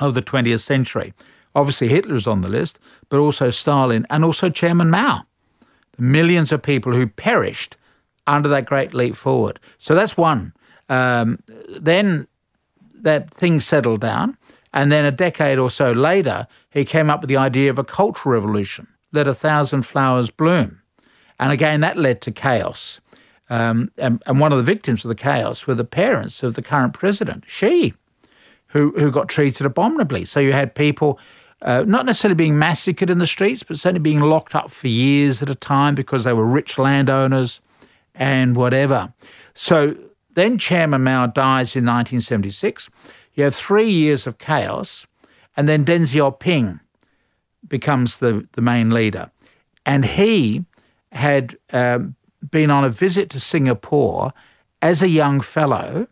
of 0.00 0.14
the 0.14 0.22
20th 0.22 0.60
century. 0.60 1.12
Obviously, 1.54 1.88
Hitler 1.88 2.14
is 2.14 2.26
on 2.26 2.40
the 2.40 2.48
list, 2.48 2.78
but 3.08 3.18
also 3.18 3.50
Stalin 3.50 4.06
and 4.08 4.24
also 4.24 4.48
Chairman 4.48 4.90
Mao. 4.90 5.22
The 5.96 6.02
millions 6.02 6.52
of 6.52 6.62
people 6.62 6.92
who 6.92 7.06
perished 7.06 7.76
under 8.26 8.48
that 8.48 8.66
great 8.66 8.94
leap 8.94 9.16
forward. 9.16 9.58
So 9.78 9.94
that's 9.94 10.16
one. 10.16 10.52
Um, 10.88 11.42
then 11.68 12.26
that 13.02 13.32
things 13.32 13.66
settled 13.66 14.00
down. 14.00 14.36
And 14.72 14.92
then 14.92 15.04
a 15.04 15.10
decade 15.10 15.58
or 15.58 15.70
so 15.70 15.90
later, 15.90 16.46
he 16.70 16.84
came 16.84 17.10
up 17.10 17.20
with 17.20 17.28
the 17.28 17.36
idea 17.36 17.70
of 17.70 17.78
a 17.78 17.84
cultural 17.84 18.34
revolution. 18.34 18.86
Let 19.12 19.26
a 19.26 19.34
thousand 19.34 19.82
flowers 19.82 20.30
bloom. 20.30 20.82
And 21.38 21.52
again, 21.52 21.80
that 21.80 21.96
led 21.96 22.20
to 22.22 22.30
chaos. 22.30 23.00
Um, 23.48 23.90
and, 23.98 24.22
and 24.26 24.38
one 24.38 24.52
of 24.52 24.58
the 24.58 24.64
victims 24.64 25.04
of 25.04 25.08
the 25.08 25.14
chaos 25.16 25.66
were 25.66 25.74
the 25.74 25.84
parents 25.84 26.42
of 26.44 26.54
the 26.54 26.62
current 26.62 26.92
president, 26.92 27.44
Xi, 27.48 27.94
who, 28.68 28.92
who 28.92 29.10
got 29.10 29.28
treated 29.28 29.66
abominably. 29.66 30.24
So 30.24 30.38
you 30.38 30.52
had 30.52 30.76
people 30.76 31.18
uh, 31.62 31.84
not 31.86 32.06
necessarily 32.06 32.36
being 32.36 32.58
massacred 32.58 33.10
in 33.10 33.18
the 33.18 33.26
streets, 33.26 33.64
but 33.64 33.78
certainly 33.78 34.00
being 34.00 34.20
locked 34.20 34.54
up 34.54 34.70
for 34.70 34.86
years 34.86 35.42
at 35.42 35.50
a 35.50 35.56
time 35.56 35.96
because 35.96 36.22
they 36.22 36.32
were 36.32 36.46
rich 36.46 36.78
landowners 36.78 37.60
and 38.14 38.54
whatever. 38.54 39.12
So 39.54 39.96
then 40.34 40.58
Chairman 40.58 41.04
Mao 41.04 41.26
dies 41.26 41.76
in 41.76 41.84
1976. 41.84 42.88
You 43.34 43.44
have 43.44 43.54
three 43.54 43.90
years 43.90 44.26
of 44.26 44.38
chaos, 44.38 45.06
and 45.56 45.68
then 45.68 45.84
Deng 45.84 46.02
Xiaoping 46.02 46.80
becomes 47.66 48.18
the, 48.18 48.46
the 48.52 48.60
main 48.60 48.90
leader. 48.90 49.30
And 49.84 50.04
he 50.04 50.64
had 51.12 51.56
um, 51.72 52.16
been 52.50 52.70
on 52.70 52.84
a 52.84 52.90
visit 52.90 53.30
to 53.30 53.40
Singapore 53.40 54.32
as 54.80 55.02
a 55.02 55.08
young 55.08 55.40
fellow 55.40 56.08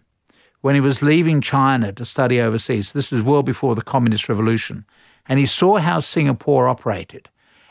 when 0.60 0.75
he 0.75 0.80
was 0.80 1.02
leaving 1.02 1.40
China 1.40 1.92
to 1.92 2.04
study 2.04 2.40
overseas. 2.40 2.92
This 2.92 3.10
was 3.10 3.22
well 3.22 3.42
before 3.42 3.75
the 3.75 3.82
Communist 3.82 4.28
Revolution. 4.28 4.84
And 5.28 5.38
he 5.38 5.46
saw 5.46 5.76
how 5.78 6.00
Singapore 6.00 6.68
operated. 6.68 7.28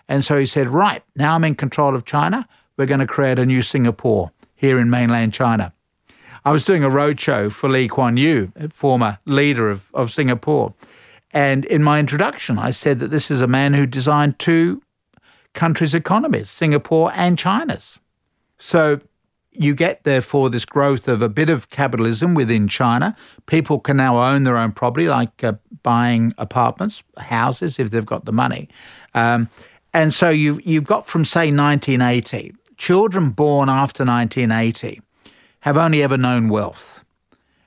And 0.07 0.23
so 0.23 0.37
he 0.37 0.45
said, 0.45 0.69
Right, 0.69 1.03
now 1.15 1.35
I'm 1.35 1.43
in 1.43 1.55
control 1.55 1.95
of 1.95 2.05
China. 2.05 2.47
We're 2.77 2.85
going 2.85 2.99
to 2.99 3.07
create 3.07 3.39
a 3.39 3.45
new 3.45 3.61
Singapore 3.61 4.31
here 4.55 4.79
in 4.79 4.89
mainland 4.89 5.33
China. 5.33 5.73
I 6.47 6.51
was 6.51 6.63
doing 6.63 6.81
a 6.81 6.89
roadshow 6.89 7.51
for 7.51 7.67
Lee 7.67 7.89
Kuan 7.89 8.15
Yew, 8.15 8.53
former 8.71 9.19
leader 9.25 9.69
of, 9.69 9.91
of 9.93 10.13
Singapore. 10.13 10.73
And 11.31 11.65
in 11.65 11.83
my 11.83 11.99
introduction, 11.99 12.57
I 12.57 12.71
said 12.71 12.99
that 12.99 13.09
this 13.09 13.29
is 13.29 13.41
a 13.41 13.47
man 13.47 13.73
who 13.73 13.85
designed 13.85 14.39
two 14.39 14.81
countries' 15.53 15.93
economies, 15.93 16.49
Singapore 16.49 17.11
and 17.13 17.37
China's. 17.37 17.99
So 18.57 19.01
you 19.51 19.75
get, 19.75 20.05
therefore, 20.05 20.49
this 20.49 20.63
growth 20.63 21.09
of 21.09 21.21
a 21.21 21.27
bit 21.27 21.49
of 21.49 21.69
capitalism 21.69 22.33
within 22.33 22.69
China. 22.69 23.17
People 23.45 23.81
can 23.81 23.97
now 23.97 24.17
own 24.17 24.43
their 24.43 24.55
own 24.55 24.71
property, 24.71 25.09
like 25.09 25.43
uh, 25.43 25.55
buying 25.83 26.33
apartments, 26.37 27.03
houses, 27.17 27.77
if 27.77 27.91
they've 27.91 28.05
got 28.05 28.23
the 28.23 28.31
money. 28.31 28.69
Um, 29.13 29.49
and 29.93 30.13
so 30.13 30.29
you've, 30.29 30.65
you've 30.65 30.85
got 30.85 31.07
from, 31.07 31.25
say, 31.25 31.51
1980, 31.51 32.55
children 32.77 33.31
born 33.31 33.67
after 33.67 34.05
1980 34.05 35.01
have 35.67 35.77
only 35.77 36.01
ever 36.01 36.17
known 36.17 36.47
wealth. 36.47 37.03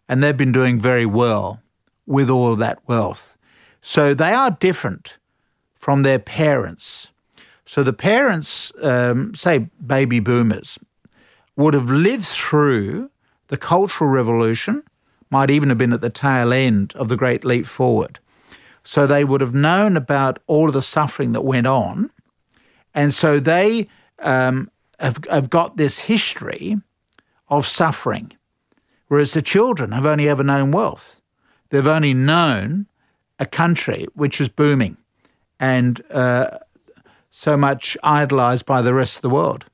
And 0.08 0.22
they've 0.22 0.36
been 0.36 0.52
doing 0.52 0.80
very 0.80 1.04
well 1.04 1.60
with 2.06 2.30
all 2.30 2.56
that 2.56 2.78
wealth. 2.88 3.36
So 3.82 4.14
they 4.14 4.32
are 4.32 4.50
different 4.50 5.18
from 5.74 6.02
their 6.02 6.18
parents. 6.18 7.12
So 7.66 7.82
the 7.82 7.92
parents, 7.92 8.72
um, 8.82 9.34
say 9.34 9.68
baby 9.86 10.18
boomers, 10.18 10.78
would 11.56 11.74
have 11.74 11.90
lived 11.90 12.24
through 12.24 13.10
the 13.48 13.58
Cultural 13.58 14.08
Revolution, 14.08 14.82
might 15.28 15.50
even 15.50 15.68
have 15.68 15.78
been 15.78 15.92
at 15.92 16.00
the 16.00 16.08
tail 16.08 16.54
end 16.54 16.94
of 16.96 17.08
the 17.10 17.16
Great 17.16 17.44
Leap 17.44 17.66
Forward. 17.66 18.18
So 18.82 19.06
they 19.06 19.24
would 19.24 19.42
have 19.42 19.54
known 19.54 19.94
about 19.94 20.38
all 20.46 20.68
of 20.68 20.72
the 20.72 20.82
suffering 20.82 21.32
that 21.32 21.42
went 21.42 21.66
on. 21.66 22.10
And 22.94 23.12
so 23.12 23.38
they 23.38 23.88
um, 24.20 24.70
have, 24.98 25.18
have 25.30 25.50
got 25.50 25.76
this 25.76 25.98
history 25.98 26.78
of 27.50 27.66
suffering, 27.66 28.32
whereas 29.08 29.32
the 29.32 29.42
children 29.42 29.92
have 29.92 30.06
only 30.06 30.28
ever 30.28 30.44
known 30.44 30.70
wealth. 30.70 31.20
They've 31.70 31.86
only 31.86 32.14
known 32.14 32.86
a 33.38 33.46
country 33.46 34.06
which 34.14 34.40
is 34.40 34.48
booming 34.48 34.96
and 35.58 36.02
uh, 36.10 36.58
so 37.30 37.56
much 37.56 37.96
idolized 38.02 38.66
by 38.66 38.82
the 38.82 38.94
rest 38.94 39.16
of 39.16 39.22
the 39.22 39.30
world. 39.30 39.64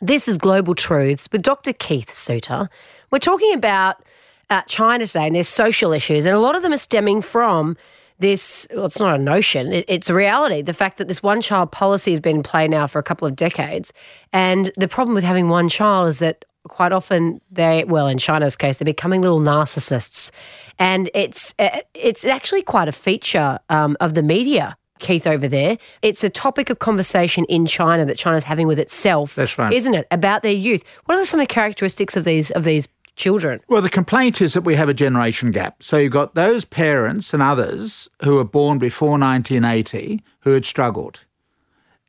This 0.00 0.28
is 0.28 0.36
Global 0.36 0.74
Truths 0.74 1.28
with 1.32 1.40
Dr. 1.40 1.72
Keith 1.72 2.12
Suter. 2.12 2.68
We're 3.10 3.18
talking 3.20 3.54
about 3.54 4.04
uh, 4.50 4.60
China 4.62 5.06
today 5.06 5.26
and 5.26 5.34
their 5.34 5.44
social 5.44 5.92
issues, 5.92 6.26
and 6.26 6.34
a 6.34 6.38
lot 6.38 6.54
of 6.54 6.62
them 6.62 6.74
are 6.74 6.78
stemming 6.78 7.22
from 7.22 7.76
this. 8.18 8.66
Well, 8.74 8.86
it's 8.86 9.00
not 9.00 9.18
a 9.18 9.22
notion; 9.22 9.72
it, 9.72 9.84
it's 9.88 10.10
a 10.10 10.14
reality. 10.14 10.62
The 10.62 10.72
fact 10.72 10.98
that 10.98 11.08
this 11.08 11.22
one-child 11.22 11.72
policy 11.72 12.10
has 12.10 12.20
been 12.20 12.36
in 12.36 12.42
play 12.42 12.68
now 12.68 12.86
for 12.86 12.98
a 12.98 13.02
couple 13.02 13.26
of 13.26 13.36
decades, 13.36 13.92
and 14.32 14.70
the 14.76 14.88
problem 14.88 15.14
with 15.14 15.24
having 15.24 15.48
one 15.48 15.68
child 15.68 16.08
is 16.08 16.18
that 16.18 16.44
quite 16.68 16.92
often 16.92 17.40
they, 17.50 17.84
well, 17.84 18.06
in 18.06 18.18
China's 18.18 18.56
case, 18.56 18.78
they're 18.78 18.84
becoming 18.84 19.20
little 19.20 19.40
narcissists, 19.40 20.30
and 20.78 21.10
it's 21.14 21.54
uh, 21.58 21.80
it's 21.94 22.24
actually 22.24 22.62
quite 22.62 22.88
a 22.88 22.92
feature 22.92 23.58
um, 23.68 23.96
of 24.00 24.14
the 24.14 24.22
media 24.22 24.76
Keith 25.00 25.26
over 25.26 25.48
there. 25.48 25.76
It's 26.02 26.24
a 26.24 26.30
topic 26.30 26.70
of 26.70 26.78
conversation 26.78 27.44
in 27.46 27.66
China 27.66 28.04
that 28.06 28.16
China's 28.16 28.44
having 28.44 28.66
with 28.66 28.78
itself. 28.78 29.34
That's 29.34 29.58
right. 29.58 29.72
Isn't 29.72 29.94
it? 29.94 30.06
About 30.10 30.42
their 30.42 30.52
youth. 30.52 30.82
What 31.04 31.18
are 31.18 31.24
some 31.24 31.40
of 31.40 31.46
the 31.48 31.52
characteristics 31.52 32.16
of 32.16 32.24
these 32.24 32.50
of 32.52 32.64
these 32.64 32.88
children? 33.16 33.60
Well, 33.68 33.82
the 33.82 33.88
complaint 33.88 34.40
is 34.40 34.54
that 34.54 34.62
we 34.62 34.74
have 34.74 34.88
a 34.88 34.94
generation 34.94 35.50
gap. 35.50 35.82
So 35.82 35.96
you've 35.96 36.12
got 36.12 36.34
those 36.34 36.64
parents 36.64 37.32
and 37.32 37.42
others 37.42 38.08
who 38.22 38.36
were 38.36 38.44
born 38.44 38.78
before 38.78 39.18
1980 39.18 40.22
who 40.40 40.52
had 40.52 40.64
struggled. 40.64 41.24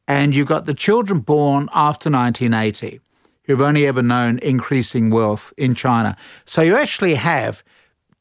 And 0.08 0.36
you've 0.36 0.48
got 0.48 0.66
the 0.66 0.74
children 0.74 1.20
born 1.20 1.70
after 1.74 2.10
1980 2.10 3.00
who've 3.46 3.62
only 3.62 3.86
ever 3.86 4.02
known 4.02 4.40
increasing 4.40 5.10
wealth 5.10 5.54
in 5.58 5.76
China. 5.76 6.18
So 6.46 6.62
you 6.62 6.76
actually 6.76 7.16
have 7.16 7.64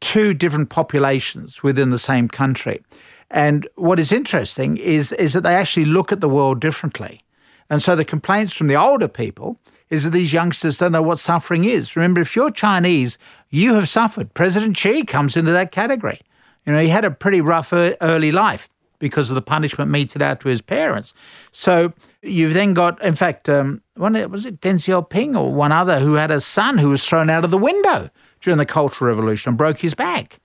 two 0.01 0.35
different 0.35 0.69
populations 0.69 1.63
within 1.63 1.91
the 1.91 1.99
same 1.99 2.29
country. 2.29 2.83
And 3.31 3.67
what 3.75 3.99
is 3.99 4.13
interesting 4.13 4.77
is, 4.77 5.13
is 5.13 5.33
that 5.33 5.43
they 5.43 5.55
actually 5.55 5.87
look 5.87 6.13
at 6.13 6.21
the 6.21 6.29
world 6.29 6.61
differently. 6.61 7.25
And 7.71 7.83
so 7.83 7.97
the 7.97 8.05
complaints 8.05 8.53
from 8.53 8.67
the 8.67 8.77
older 8.77 9.09
people 9.09 9.59
is 9.91 10.05
that 10.05 10.11
these 10.11 10.33
youngsters 10.33 10.79
don't 10.79 10.93
know 10.93 11.03
what 11.03 11.19
suffering 11.19 11.65
is. 11.65 11.97
Remember, 11.97 12.21
if 12.21 12.35
you're 12.35 12.51
Chinese, 12.51 13.19
you 13.51 13.75
have 13.75 13.89
suffered. 13.89 14.35
President 14.35 14.77
Xi 14.77 15.05
comes 15.05 15.37
into 15.37 15.53
that 15.53 15.73
category. 15.73 16.21
You 16.67 16.73
know, 16.73 16.81
he 16.81 16.89
had 16.89 17.05
a 17.05 17.11
pretty 17.11 17.41
rough 17.41 17.73
early 17.73 18.33
life 18.33 18.69
because 18.99 19.31
of 19.31 19.35
the 19.35 19.43
punishment 19.43 19.91
meted 19.91 20.23
out 20.23 20.41
to 20.41 20.49
his 20.49 20.63
parents. 20.63 21.13
So 21.53 21.93
you've 22.23 22.55
then 22.55 22.73
got, 22.73 23.03
in 23.03 23.15
fact, 23.15 23.49
um, 23.49 23.83
one 23.97 24.15
was 24.31 24.47
it 24.47 24.61
Deng 24.61 24.77
Xiaoping 24.77 25.39
or 25.39 25.53
one 25.53 25.73
other 25.73 26.01
who 26.01 26.15
had 26.15 26.31
a 26.31 26.41
son 26.41 26.79
who 26.79 26.89
was 26.89 27.05
thrown 27.05 27.29
out 27.29 27.45
of 27.45 27.51
the 27.51 27.59
window 27.59 28.11
during 28.41 28.59
the 28.59 28.67
Cultural 28.67 29.09
Revolution 29.09 29.51
and 29.51 29.59
broke 29.59 29.81
his 29.81 29.95
back. 29.95 30.41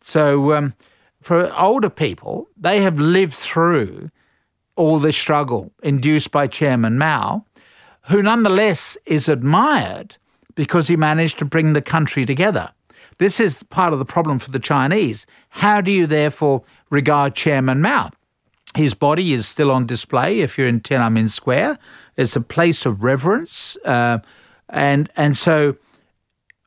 So 0.00 0.54
um, 0.54 0.74
for 1.22 1.52
older 1.58 1.88
people, 1.88 2.48
they 2.56 2.80
have 2.82 2.98
lived 2.98 3.34
through 3.34 4.10
all 4.76 4.98
this 4.98 5.16
struggle 5.16 5.72
induced 5.82 6.30
by 6.30 6.46
Chairman 6.46 6.98
Mao, 6.98 7.46
who 8.08 8.22
nonetheless 8.22 8.96
is 9.06 9.28
admired 9.28 10.16
because 10.54 10.88
he 10.88 10.96
managed 10.96 11.38
to 11.38 11.44
bring 11.44 11.72
the 11.72 11.82
country 11.82 12.24
together. 12.24 12.70
This 13.18 13.38
is 13.38 13.62
part 13.64 13.92
of 13.92 13.98
the 13.98 14.04
problem 14.04 14.38
for 14.38 14.50
the 14.50 14.58
Chinese. 14.58 15.26
How 15.50 15.80
do 15.80 15.90
you 15.90 16.06
therefore 16.06 16.62
regard 16.90 17.34
Chairman 17.34 17.80
Mao? 17.80 18.10
His 18.74 18.94
body 18.94 19.32
is 19.32 19.46
still 19.46 19.70
on 19.70 19.86
display 19.86 20.40
if 20.40 20.58
you're 20.58 20.66
in 20.66 20.80
Tiananmen 20.80 21.30
Square. 21.30 21.78
It's 22.16 22.34
a 22.34 22.40
place 22.40 22.84
of 22.84 23.02
reverence. 23.02 23.76
Uh, 23.84 24.18
and, 24.68 25.08
and 25.16 25.36
so 25.36 25.76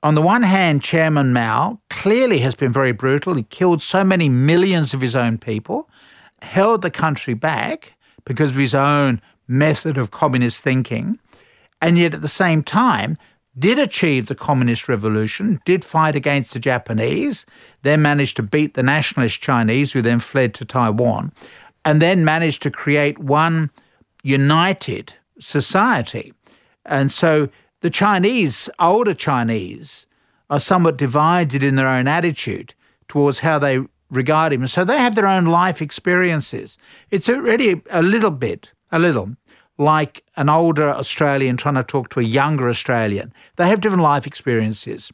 on 0.03 0.15
the 0.15 0.21
one 0.21 0.43
hand, 0.43 0.81
Chairman 0.81 1.33
Mao 1.33 1.79
clearly 1.89 2.39
has 2.39 2.55
been 2.55 2.71
very 2.71 2.93
brutal. 2.93 3.33
He 3.35 3.43
killed 3.43 3.81
so 3.81 4.03
many 4.03 4.29
millions 4.29 4.93
of 4.93 5.01
his 5.01 5.15
own 5.15 5.37
people, 5.37 5.89
held 6.41 6.81
the 6.81 6.91
country 6.91 7.33
back 7.33 7.93
because 8.23 8.51
of 8.51 8.57
his 8.57 8.73
own 8.73 9.21
method 9.47 9.97
of 9.97 10.11
communist 10.11 10.61
thinking, 10.63 11.19
and 11.81 11.97
yet 11.97 12.13
at 12.13 12.21
the 12.21 12.27
same 12.27 12.63
time 12.63 13.17
did 13.57 13.79
achieve 13.79 14.27
the 14.27 14.35
communist 14.35 14.87
revolution, 14.87 15.59
did 15.65 15.83
fight 15.83 16.15
against 16.15 16.53
the 16.53 16.59
Japanese, 16.59 17.45
then 17.81 18.01
managed 18.01 18.35
to 18.35 18.43
beat 18.43 18.75
the 18.75 18.83
nationalist 18.83 19.41
Chinese, 19.41 19.93
who 19.93 20.01
then 20.01 20.19
fled 20.19 20.53
to 20.53 20.65
Taiwan, 20.65 21.31
and 21.83 22.01
then 22.01 22.23
managed 22.23 22.61
to 22.61 22.71
create 22.71 23.17
one 23.17 23.71
united 24.21 25.13
society. 25.39 26.33
And 26.85 27.11
so 27.11 27.49
the 27.81 27.89
Chinese, 27.89 28.69
older 28.79 29.13
Chinese, 29.13 30.05
are 30.49 30.59
somewhat 30.59 30.97
divided 30.97 31.63
in 31.63 31.75
their 31.75 31.87
own 31.87 32.07
attitude 32.07 32.73
towards 33.07 33.39
how 33.39 33.59
they 33.59 33.79
regard 34.09 34.53
him. 34.53 34.67
So 34.67 34.85
they 34.85 34.97
have 34.97 35.15
their 35.15 35.27
own 35.27 35.45
life 35.45 35.81
experiences. 35.81 36.77
It's 37.11 37.29
already 37.29 37.81
a 37.89 38.01
little 38.01 38.31
bit, 38.31 38.71
a 38.91 38.99
little, 38.99 39.35
like 39.77 40.23
an 40.35 40.49
older 40.49 40.89
Australian 40.89 41.57
trying 41.57 41.75
to 41.75 41.83
talk 41.83 42.09
to 42.09 42.19
a 42.19 42.23
younger 42.23 42.69
Australian. 42.69 43.33
They 43.57 43.67
have 43.67 43.81
different 43.81 44.03
life 44.03 44.25
experiences. 44.25 45.11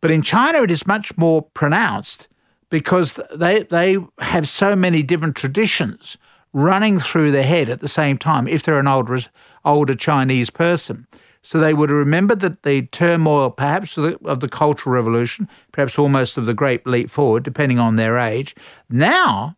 But 0.00 0.10
in 0.10 0.22
China, 0.22 0.62
it 0.62 0.70
is 0.70 0.86
much 0.86 1.16
more 1.16 1.42
pronounced 1.42 2.28
because 2.70 3.18
they, 3.34 3.62
they 3.64 3.98
have 4.18 4.48
so 4.48 4.76
many 4.76 5.02
different 5.02 5.36
traditions 5.36 6.16
running 6.52 6.98
through 6.98 7.30
their 7.30 7.44
head 7.44 7.68
at 7.68 7.80
the 7.80 7.88
same 7.88 8.18
time 8.18 8.48
if 8.48 8.62
they're 8.62 8.78
an 8.78 8.88
older, 8.88 9.20
older 9.64 9.94
Chinese 9.94 10.50
person. 10.50 11.06
So 11.42 11.60
they 11.60 11.74
would 11.74 11.90
remember 11.90 12.34
that 12.34 12.64
the 12.64 12.82
turmoil, 12.86 13.50
perhaps, 13.50 13.96
of 13.96 14.04
the, 14.04 14.28
of 14.28 14.40
the 14.40 14.48
Cultural 14.48 14.94
Revolution, 14.94 15.48
perhaps 15.70 15.98
almost 15.98 16.36
of 16.36 16.46
the 16.46 16.54
Great 16.54 16.86
Leap 16.86 17.08
Forward, 17.08 17.44
depending 17.44 17.78
on 17.78 17.96
their 17.96 18.18
age. 18.18 18.56
Now 18.88 19.56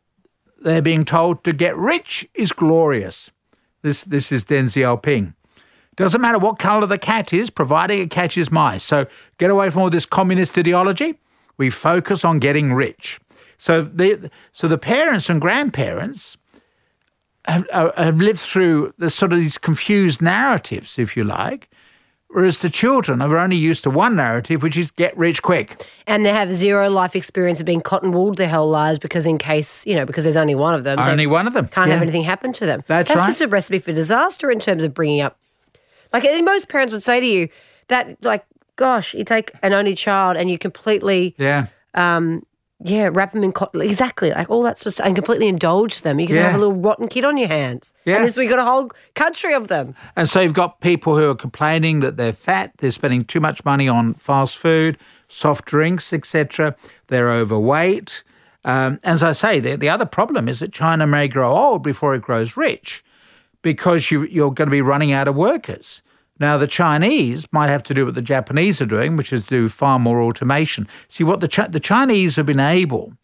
they're 0.60 0.82
being 0.82 1.04
told 1.04 1.44
to 1.44 1.52
get 1.52 1.76
rich 1.76 2.28
is 2.34 2.52
glorious. 2.52 3.30
This, 3.82 4.04
this 4.04 4.32
is 4.32 4.44
Deng 4.44 4.64
Xiaoping. 4.64 5.34
Doesn't 5.96 6.20
matter 6.20 6.38
what 6.38 6.58
colour 6.58 6.86
the 6.86 6.98
cat 6.98 7.32
is, 7.32 7.50
providing 7.50 8.00
it 8.00 8.10
catches 8.10 8.52
mice. 8.52 8.84
So 8.84 9.06
get 9.38 9.50
away 9.50 9.70
from 9.70 9.82
all 9.82 9.90
this 9.90 10.06
communist 10.06 10.56
ideology. 10.56 11.18
We 11.56 11.70
focus 11.70 12.24
on 12.24 12.38
getting 12.38 12.72
rich. 12.72 13.18
So 13.56 13.82
the 13.82 14.30
so 14.52 14.68
the 14.68 14.78
parents 14.78 15.28
and 15.28 15.40
grandparents 15.40 16.36
have, 17.46 17.66
uh, 17.72 17.90
have 17.96 18.18
lived 18.18 18.38
through 18.38 18.94
the 18.98 19.10
sort 19.10 19.32
of 19.32 19.40
these 19.40 19.58
confused 19.58 20.22
narratives, 20.22 20.98
if 20.98 21.16
you 21.16 21.24
like, 21.24 21.68
whereas 22.30 22.58
the 22.58 22.70
children 22.70 23.20
are 23.22 23.36
only 23.36 23.56
used 23.56 23.82
to 23.84 23.90
one 23.90 24.16
narrative, 24.16 24.62
which 24.62 24.76
is 24.76 24.90
get 24.90 25.16
rich 25.16 25.42
quick. 25.42 25.84
And 26.06 26.24
they 26.24 26.32
have 26.32 26.54
zero 26.54 26.88
life 26.88 27.16
experience 27.16 27.60
of 27.60 27.66
being 27.66 27.80
cotton 27.80 28.12
wooled 28.12 28.36
their 28.36 28.48
whole 28.48 28.68
lives 28.70 28.98
because, 28.98 29.26
in 29.26 29.38
case, 29.38 29.86
you 29.86 29.94
know, 29.94 30.04
because 30.06 30.24
there's 30.24 30.36
only 30.36 30.54
one 30.54 30.74
of 30.74 30.84
them. 30.84 30.98
Only 30.98 31.26
one 31.26 31.46
of 31.46 31.54
them. 31.54 31.68
Can't 31.68 31.88
Yeah. 31.88 31.94
have 31.94 32.02
anything 32.02 32.22
happen 32.22 32.52
to 32.54 32.66
them. 32.66 32.82
That's 32.86 33.08
That's 33.08 33.20
right. 33.20 33.26
just 33.26 33.40
a 33.40 33.48
recipe 33.48 33.78
for 33.78 33.92
disaster 33.92 34.50
in 34.50 34.60
terms 34.60 34.84
of 34.84 34.94
bringing 34.94 35.20
up. 35.20 35.38
Like, 36.12 36.24
most 36.42 36.68
parents 36.68 36.92
would 36.92 37.02
say 37.02 37.20
to 37.20 37.26
you 37.26 37.48
that, 37.88 38.16
like, 38.24 38.44
gosh, 38.76 39.14
you 39.14 39.24
take 39.24 39.50
an 39.62 39.72
only 39.72 39.94
child 39.94 40.36
and 40.36 40.50
you 40.50 40.58
completely, 40.58 41.34
Yeah. 41.38 41.66
Um, 41.94 42.44
yeah, 42.84 43.08
wrap 43.12 43.32
them 43.32 43.42
in 43.42 43.52
cotton. 43.52 43.80
Exactly. 43.80 44.30
Like, 44.30 44.48
all 44.50 44.62
that 44.62 44.78
sort 44.78 44.86
of 44.86 44.94
stuff 44.94 45.06
and 45.06 45.14
completely 45.16 45.48
indulge 45.48 46.02
them. 46.02 46.20
You 46.20 46.26
can 46.28 46.36
Yeah. 46.36 46.42
have 46.50 46.54
a 46.54 46.58
little 46.58 46.74
rotten 46.76 47.08
kid 47.08 47.24
on 47.24 47.36
your 47.36 47.48
hands. 47.48 47.92
Yeah. 48.04 48.16
And 48.16 48.24
this, 48.24 48.36
we've 48.36 48.48
got 48.48 48.60
a 48.60 48.64
whole 48.64 48.90
country 49.14 49.52
of 49.54 49.68
them. 49.68 49.94
And 50.14 50.28
so 50.28 50.40
you've 50.40 50.52
got 50.54 50.80
people 50.80 51.16
who 51.16 51.28
are 51.30 51.34
complaining 51.34 52.00
that 52.00 52.16
they're 52.16 52.32
fat, 52.32 52.72
they're 52.78 52.90
spending 52.92 53.24
too 53.24 53.40
much 53.40 53.64
money 53.64 53.88
on 53.88 54.14
fast 54.14 54.56
food, 54.56 54.96
soft 55.28 55.64
drinks, 55.64 56.12
etc. 56.12 56.76
They're 57.08 57.30
overweight. 57.32 58.22
Um, 58.64 59.00
as 59.02 59.22
I 59.22 59.32
say, 59.32 59.60
the, 59.60 59.76
the 59.76 59.88
other 59.88 60.06
problem 60.06 60.48
is 60.48 60.58
that 60.60 60.72
China 60.72 61.06
may 61.06 61.26
grow 61.28 61.52
old 61.54 61.82
before 61.82 62.14
it 62.14 62.22
grows 62.22 62.56
rich 62.56 63.04
because 63.62 64.10
you, 64.10 64.24
you're 64.24 64.52
going 64.52 64.66
to 64.68 64.70
be 64.70 64.82
running 64.82 65.10
out 65.10 65.26
of 65.26 65.34
workers. 65.34 66.02
Now, 66.40 66.56
the 66.56 66.66
Chinese 66.66 67.46
might 67.52 67.68
have 67.68 67.82
to 67.84 67.94
do 67.94 68.04
what 68.06 68.14
the 68.14 68.22
Japanese 68.22 68.80
are 68.80 68.86
doing, 68.86 69.16
which 69.16 69.32
is 69.32 69.44
do 69.44 69.68
far 69.68 69.98
more 69.98 70.22
automation. 70.22 70.86
See, 71.08 71.24
what 71.24 71.40
the, 71.40 71.48
Chi- 71.48 71.68
the 71.68 71.80
Chinese 71.80 72.36
have 72.36 72.46
been 72.46 72.60
able 72.60 73.14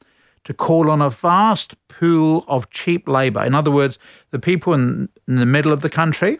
to 0.45 0.53
call 0.53 0.91
on 0.91 1.01
a 1.01 1.11
vast 1.11 1.75
pool 1.89 2.45
of 2.49 2.71
cheap 2.71 3.09
labour. 3.09 3.45
In 3.45 3.55
other 3.55 3.71
words, 3.71 3.99
the 4.31 4.39
people 4.39 4.75
in, 4.75 5.09
in 5.29 5.37
the 5.37 5.47
middle 5.47 5.73
of 5.73 5.81
the 5.81 5.91
country 5.91 6.39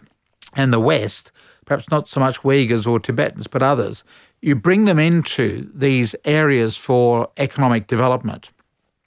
and 0.53 0.71
the 0.71 0.79
West, 0.79 1.31
perhaps 1.65 1.89
not 1.89 2.07
so 2.07 2.19
much 2.19 2.41
Uyghurs 2.41 2.85
or 2.85 2.99
Tibetans, 2.99 3.47
but 3.47 3.63
others, 3.63 4.03
you 4.41 4.53
bring 4.55 4.85
them 4.85 4.99
into 4.99 5.71
these 5.73 6.13
areas 6.23 6.75
for 6.75 7.29
economic 7.37 7.87
development. 7.87 8.51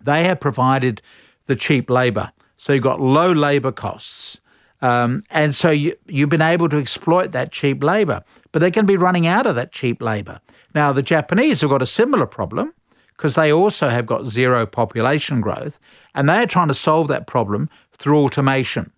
They 0.01 0.25
have 0.25 0.41
provided 0.41 1.01
the 1.47 1.55
cheap 1.55 1.91
labour. 1.91 2.33
So 2.57 2.73
you've 2.73 2.83
got 2.83 3.01
low 3.01 3.31
labour 3.31 3.73
costs. 3.73 4.41
Um, 4.81 5.25
and 5.31 5.55
so 5.55 5.71
you, 5.71 5.97
you've 6.07 6.29
been 6.29 6.43
able 6.43 6.69
to 6.69 6.79
exploit 6.79 7.33
that 7.33 7.53
cheap 7.53 7.83
labour. 7.83 8.23
But 8.53 8.61
they're 8.61 8.71
going 8.71 8.87
to 8.87 8.93
be 8.93 8.97
running 8.97 9.27
out 9.27 9.47
of 9.47 9.55
that 9.57 9.73
cheap 9.73 10.01
labour. 10.01 10.41
Now, 10.75 10.93
the 10.93 11.03
Japanese 11.03 11.61
have 11.61 11.71
got 11.71 11.83
a 11.83 11.87
similar 11.87 12.27
problem 12.27 12.73
because 13.17 13.35
they 13.35 13.53
also 13.53 13.89
have 13.89 14.07
got 14.07 14.27
zero 14.27 14.65
population 14.67 15.41
growth. 15.41 15.79
And 16.15 16.29
they're 16.29 16.47
trying 16.47 16.69
to 16.69 16.75
solve 16.75 17.09
that 17.09 17.27
problem 17.27 17.69
through 17.93 18.19
automation. 18.21 18.93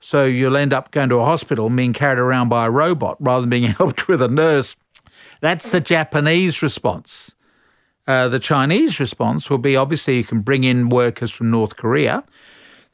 So 0.00 0.24
you'll 0.24 0.56
end 0.56 0.72
up 0.72 0.92
going 0.92 1.08
to 1.08 1.16
a 1.16 1.24
hospital 1.24 1.66
and 1.66 1.76
being 1.76 1.92
carried 1.92 2.20
around 2.20 2.48
by 2.48 2.66
a 2.66 2.70
robot 2.70 3.16
rather 3.18 3.42
than 3.42 3.50
being 3.50 3.64
helped 3.72 4.08
with 4.08 4.22
a 4.22 4.28
nurse. 4.28 4.76
That's 5.40 5.70
the 5.70 5.80
Japanese 5.80 6.62
response. 6.62 7.34
Uh, 8.06 8.28
the 8.28 8.38
Chinese 8.38 8.98
response 8.98 9.50
will 9.50 9.58
be 9.58 9.76
obviously 9.76 10.16
you 10.16 10.24
can 10.24 10.40
bring 10.40 10.64
in 10.64 10.88
workers 10.88 11.30
from 11.30 11.50
North 11.50 11.76
Korea. 11.76 12.24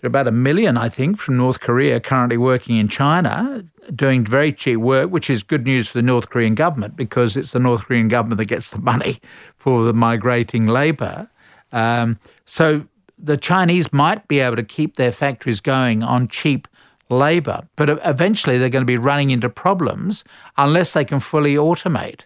There 0.04 0.08
are 0.08 0.20
about 0.20 0.28
a 0.28 0.32
million, 0.32 0.76
I 0.76 0.90
think, 0.90 1.16
from 1.16 1.38
North 1.38 1.60
Korea 1.60 1.98
currently 1.98 2.36
working 2.36 2.76
in 2.76 2.88
China, 2.88 3.64
doing 3.96 4.26
very 4.26 4.52
cheap 4.52 4.76
work, 4.76 5.08
which 5.08 5.30
is 5.30 5.42
good 5.42 5.64
news 5.64 5.88
for 5.88 5.96
the 5.96 6.02
North 6.02 6.28
Korean 6.28 6.54
government 6.54 6.94
because 6.94 7.38
it's 7.38 7.52
the 7.52 7.58
North 7.58 7.84
Korean 7.84 8.08
government 8.08 8.36
that 8.36 8.44
gets 8.44 8.68
the 8.68 8.78
money 8.78 9.18
for 9.56 9.82
the 9.82 9.94
migrating 9.94 10.66
labour. 10.66 11.30
Um, 11.72 12.18
so 12.44 12.86
the 13.18 13.38
Chinese 13.38 13.94
might 13.94 14.28
be 14.28 14.40
able 14.40 14.56
to 14.56 14.62
keep 14.62 14.96
their 14.96 15.10
factories 15.10 15.62
going 15.62 16.02
on 16.02 16.28
cheap 16.28 16.68
labour, 17.08 17.66
but 17.74 17.88
eventually 18.04 18.58
they're 18.58 18.68
going 18.68 18.82
to 18.82 18.86
be 18.86 18.98
running 18.98 19.30
into 19.30 19.48
problems 19.48 20.22
unless 20.58 20.92
they 20.92 21.06
can 21.06 21.18
fully 21.18 21.54
automate. 21.54 22.24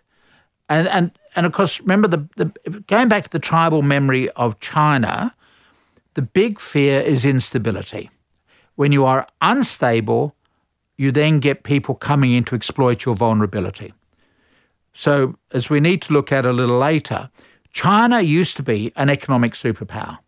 And 0.69 0.89
and 0.89 1.13
and 1.37 1.47
of 1.47 1.53
course, 1.53 1.79
remember 1.79 2.09
the, 2.09 2.29
the 2.35 2.81
going 2.89 3.07
back 3.07 3.23
to 3.23 3.31
the 3.31 3.39
tribal 3.39 3.83
memory 3.83 4.31
of 4.31 4.59
China, 4.59 5.33
the 6.19 6.23
big 6.23 6.59
fear 6.59 6.99
is 7.01 7.25
instability. 7.25 8.11
When 8.75 8.91
you 8.91 9.05
are 9.05 9.29
unstable, 9.41 10.35
you 10.97 11.13
then 11.13 11.39
get 11.39 11.63
people 11.63 11.95
coming 11.95 12.33
in 12.33 12.43
to 12.47 12.57
exploit 12.57 13.05
your 13.05 13.15
vulnerability. 13.15 13.95
So, 14.93 15.37
as 15.53 15.71
we 15.71 15.79
need 15.79 16.03
to 16.03 16.13
look 16.13 16.33
at 16.33 16.45
a 16.45 16.53
little 16.53 16.77
later, 16.77 17.31
China 17.73 18.21
used 18.21 18.57
to 18.57 18.65
be 18.65 18.93
an 18.97 19.09
economic 19.09 19.53
superpower. 19.53 20.19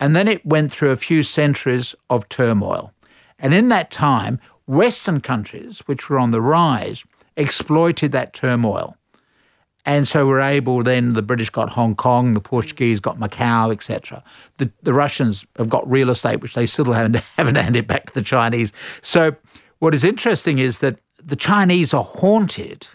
And 0.00 0.16
then 0.16 0.26
it 0.26 0.44
went 0.44 0.72
through 0.72 0.90
a 0.90 0.96
few 0.96 1.22
centuries 1.22 1.94
of 2.08 2.28
turmoil. 2.28 2.92
And 3.38 3.54
in 3.54 3.68
that 3.68 3.92
time, 3.92 4.40
Western 4.66 5.20
countries, 5.20 5.78
which 5.86 6.10
were 6.10 6.18
on 6.18 6.32
the 6.32 6.40
rise, 6.40 7.04
exploited 7.36 8.10
that 8.10 8.34
turmoil. 8.34 8.96
And 9.86 10.06
so 10.06 10.26
we're 10.26 10.40
able 10.40 10.82
then, 10.82 11.14
the 11.14 11.22
British 11.22 11.50
got 11.50 11.70
Hong 11.70 11.94
Kong, 11.94 12.34
the 12.34 12.40
Portuguese 12.40 13.00
got 13.00 13.18
Macau, 13.18 13.72
etc. 13.72 14.22
The, 14.58 14.70
the 14.82 14.92
Russians 14.92 15.46
have 15.56 15.68
got 15.68 15.88
real 15.90 16.10
estate, 16.10 16.40
which 16.40 16.54
they 16.54 16.66
still 16.66 16.92
haven't, 16.92 17.16
haven't 17.36 17.54
handed 17.54 17.86
back 17.86 18.06
to 18.06 18.14
the 18.14 18.22
Chinese. 18.22 18.72
So 19.02 19.36
what 19.78 19.94
is 19.94 20.04
interesting 20.04 20.58
is 20.58 20.80
that 20.80 20.98
the 21.22 21.36
Chinese 21.36 21.94
are 21.94 22.04
haunted 22.04 22.88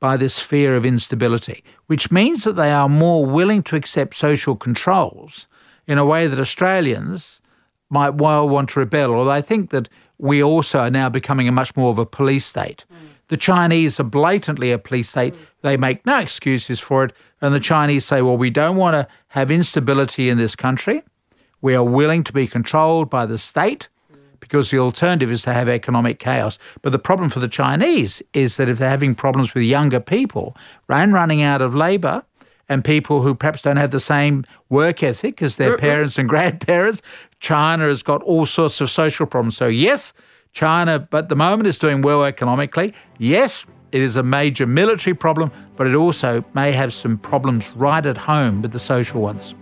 by 0.00 0.16
this 0.16 0.38
fear 0.38 0.76
of 0.76 0.84
instability, 0.84 1.64
which 1.86 2.10
means 2.10 2.44
that 2.44 2.54
they 2.54 2.70
are 2.70 2.88
more 2.88 3.26
willing 3.26 3.62
to 3.64 3.76
accept 3.76 4.16
social 4.16 4.54
controls 4.54 5.48
in 5.86 5.98
a 5.98 6.06
way 6.06 6.26
that 6.26 6.38
Australians 6.38 7.40
might 7.90 8.14
well 8.14 8.48
want 8.48 8.70
to 8.70 8.80
rebel. 8.80 9.14
Although 9.14 9.30
I 9.30 9.40
think 9.40 9.70
that 9.70 9.88
we 10.18 10.42
also 10.42 10.80
are 10.80 10.90
now 10.90 11.08
becoming 11.08 11.48
a 11.48 11.52
much 11.52 11.74
more 11.76 11.90
of 11.90 11.98
a 11.98 12.06
police 12.06 12.44
state. 12.46 12.84
Mm. 12.92 13.08
The 13.28 13.36
Chinese 13.36 14.00
are 14.00 14.04
blatantly 14.04 14.72
a 14.72 14.78
police 14.78 15.10
state. 15.10 15.34
They 15.62 15.76
make 15.76 16.04
no 16.04 16.18
excuses 16.18 16.80
for 16.80 17.04
it. 17.04 17.12
And 17.40 17.54
the 17.54 17.60
Chinese 17.60 18.04
say, 18.04 18.22
well, 18.22 18.36
we 18.36 18.50
don't 18.50 18.76
want 18.76 18.94
to 18.94 19.06
have 19.28 19.50
instability 19.50 20.28
in 20.28 20.38
this 20.38 20.56
country. 20.56 21.02
We 21.60 21.74
are 21.74 21.84
willing 21.84 22.24
to 22.24 22.32
be 22.32 22.46
controlled 22.46 23.10
by 23.10 23.26
the 23.26 23.38
state 23.38 23.88
because 24.40 24.70
the 24.70 24.78
alternative 24.78 25.30
is 25.30 25.42
to 25.42 25.52
have 25.52 25.68
economic 25.68 26.18
chaos. 26.18 26.58
But 26.80 26.90
the 26.90 26.98
problem 26.98 27.28
for 27.28 27.40
the 27.40 27.48
Chinese 27.48 28.22
is 28.32 28.56
that 28.56 28.68
if 28.68 28.78
they're 28.78 28.88
having 28.88 29.14
problems 29.14 29.52
with 29.52 29.64
younger 29.64 30.00
people 30.00 30.56
and 30.88 31.12
running 31.12 31.42
out 31.42 31.60
of 31.60 31.74
labour, 31.74 32.24
and 32.68 32.84
people 32.84 33.22
who 33.22 33.34
perhaps 33.34 33.62
don't 33.62 33.78
have 33.78 33.90
the 33.92 34.00
same 34.00 34.44
work 34.68 35.02
ethic 35.02 35.40
as 35.40 35.56
their 35.56 35.78
parents 35.78 36.18
and 36.18 36.28
grandparents, 36.34 37.00
China 37.40 37.88
has 37.88 38.02
got 38.02 38.22
all 38.24 38.44
sorts 38.44 38.80
of 38.80 38.90
social 38.90 39.26
problems. 39.26 39.56
So, 39.56 39.68
yes, 39.68 40.12
China, 40.58 40.98
but 40.98 41.24
at 41.24 41.28
the 41.28 41.36
moment, 41.36 41.68
is 41.68 41.78
doing 41.78 42.02
well 42.02 42.24
economically. 42.24 42.92
Yes, 43.18 43.64
it 43.92 44.02
is 44.02 44.16
a 44.16 44.24
major 44.24 44.66
military 44.66 45.14
problem, 45.14 45.52
but 45.76 45.86
it 45.86 45.94
also 45.94 46.44
may 46.52 46.72
have 46.72 46.92
some 46.92 47.16
problems 47.16 47.70
right 47.76 48.04
at 48.04 48.16
home 48.16 48.60
with 48.60 48.72
the 48.72 48.80
social 48.80 49.20
ones. 49.20 49.54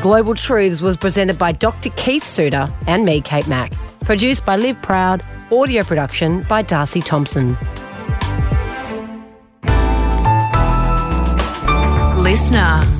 Global 0.00 0.36
Truths 0.36 0.80
was 0.80 0.96
presented 0.96 1.38
by 1.38 1.50
Dr. 1.50 1.90
Keith 1.96 2.22
Suter 2.22 2.72
and 2.86 3.04
me, 3.04 3.20
Kate 3.20 3.48
Mack. 3.48 3.72
Produced 4.04 4.46
by 4.46 4.54
Liv 4.54 4.80
Proud. 4.80 5.24
Audio 5.50 5.82
production 5.82 6.42
by 6.42 6.62
Darcy 6.62 7.00
Thompson. 7.00 7.58
Listener. 12.22 12.97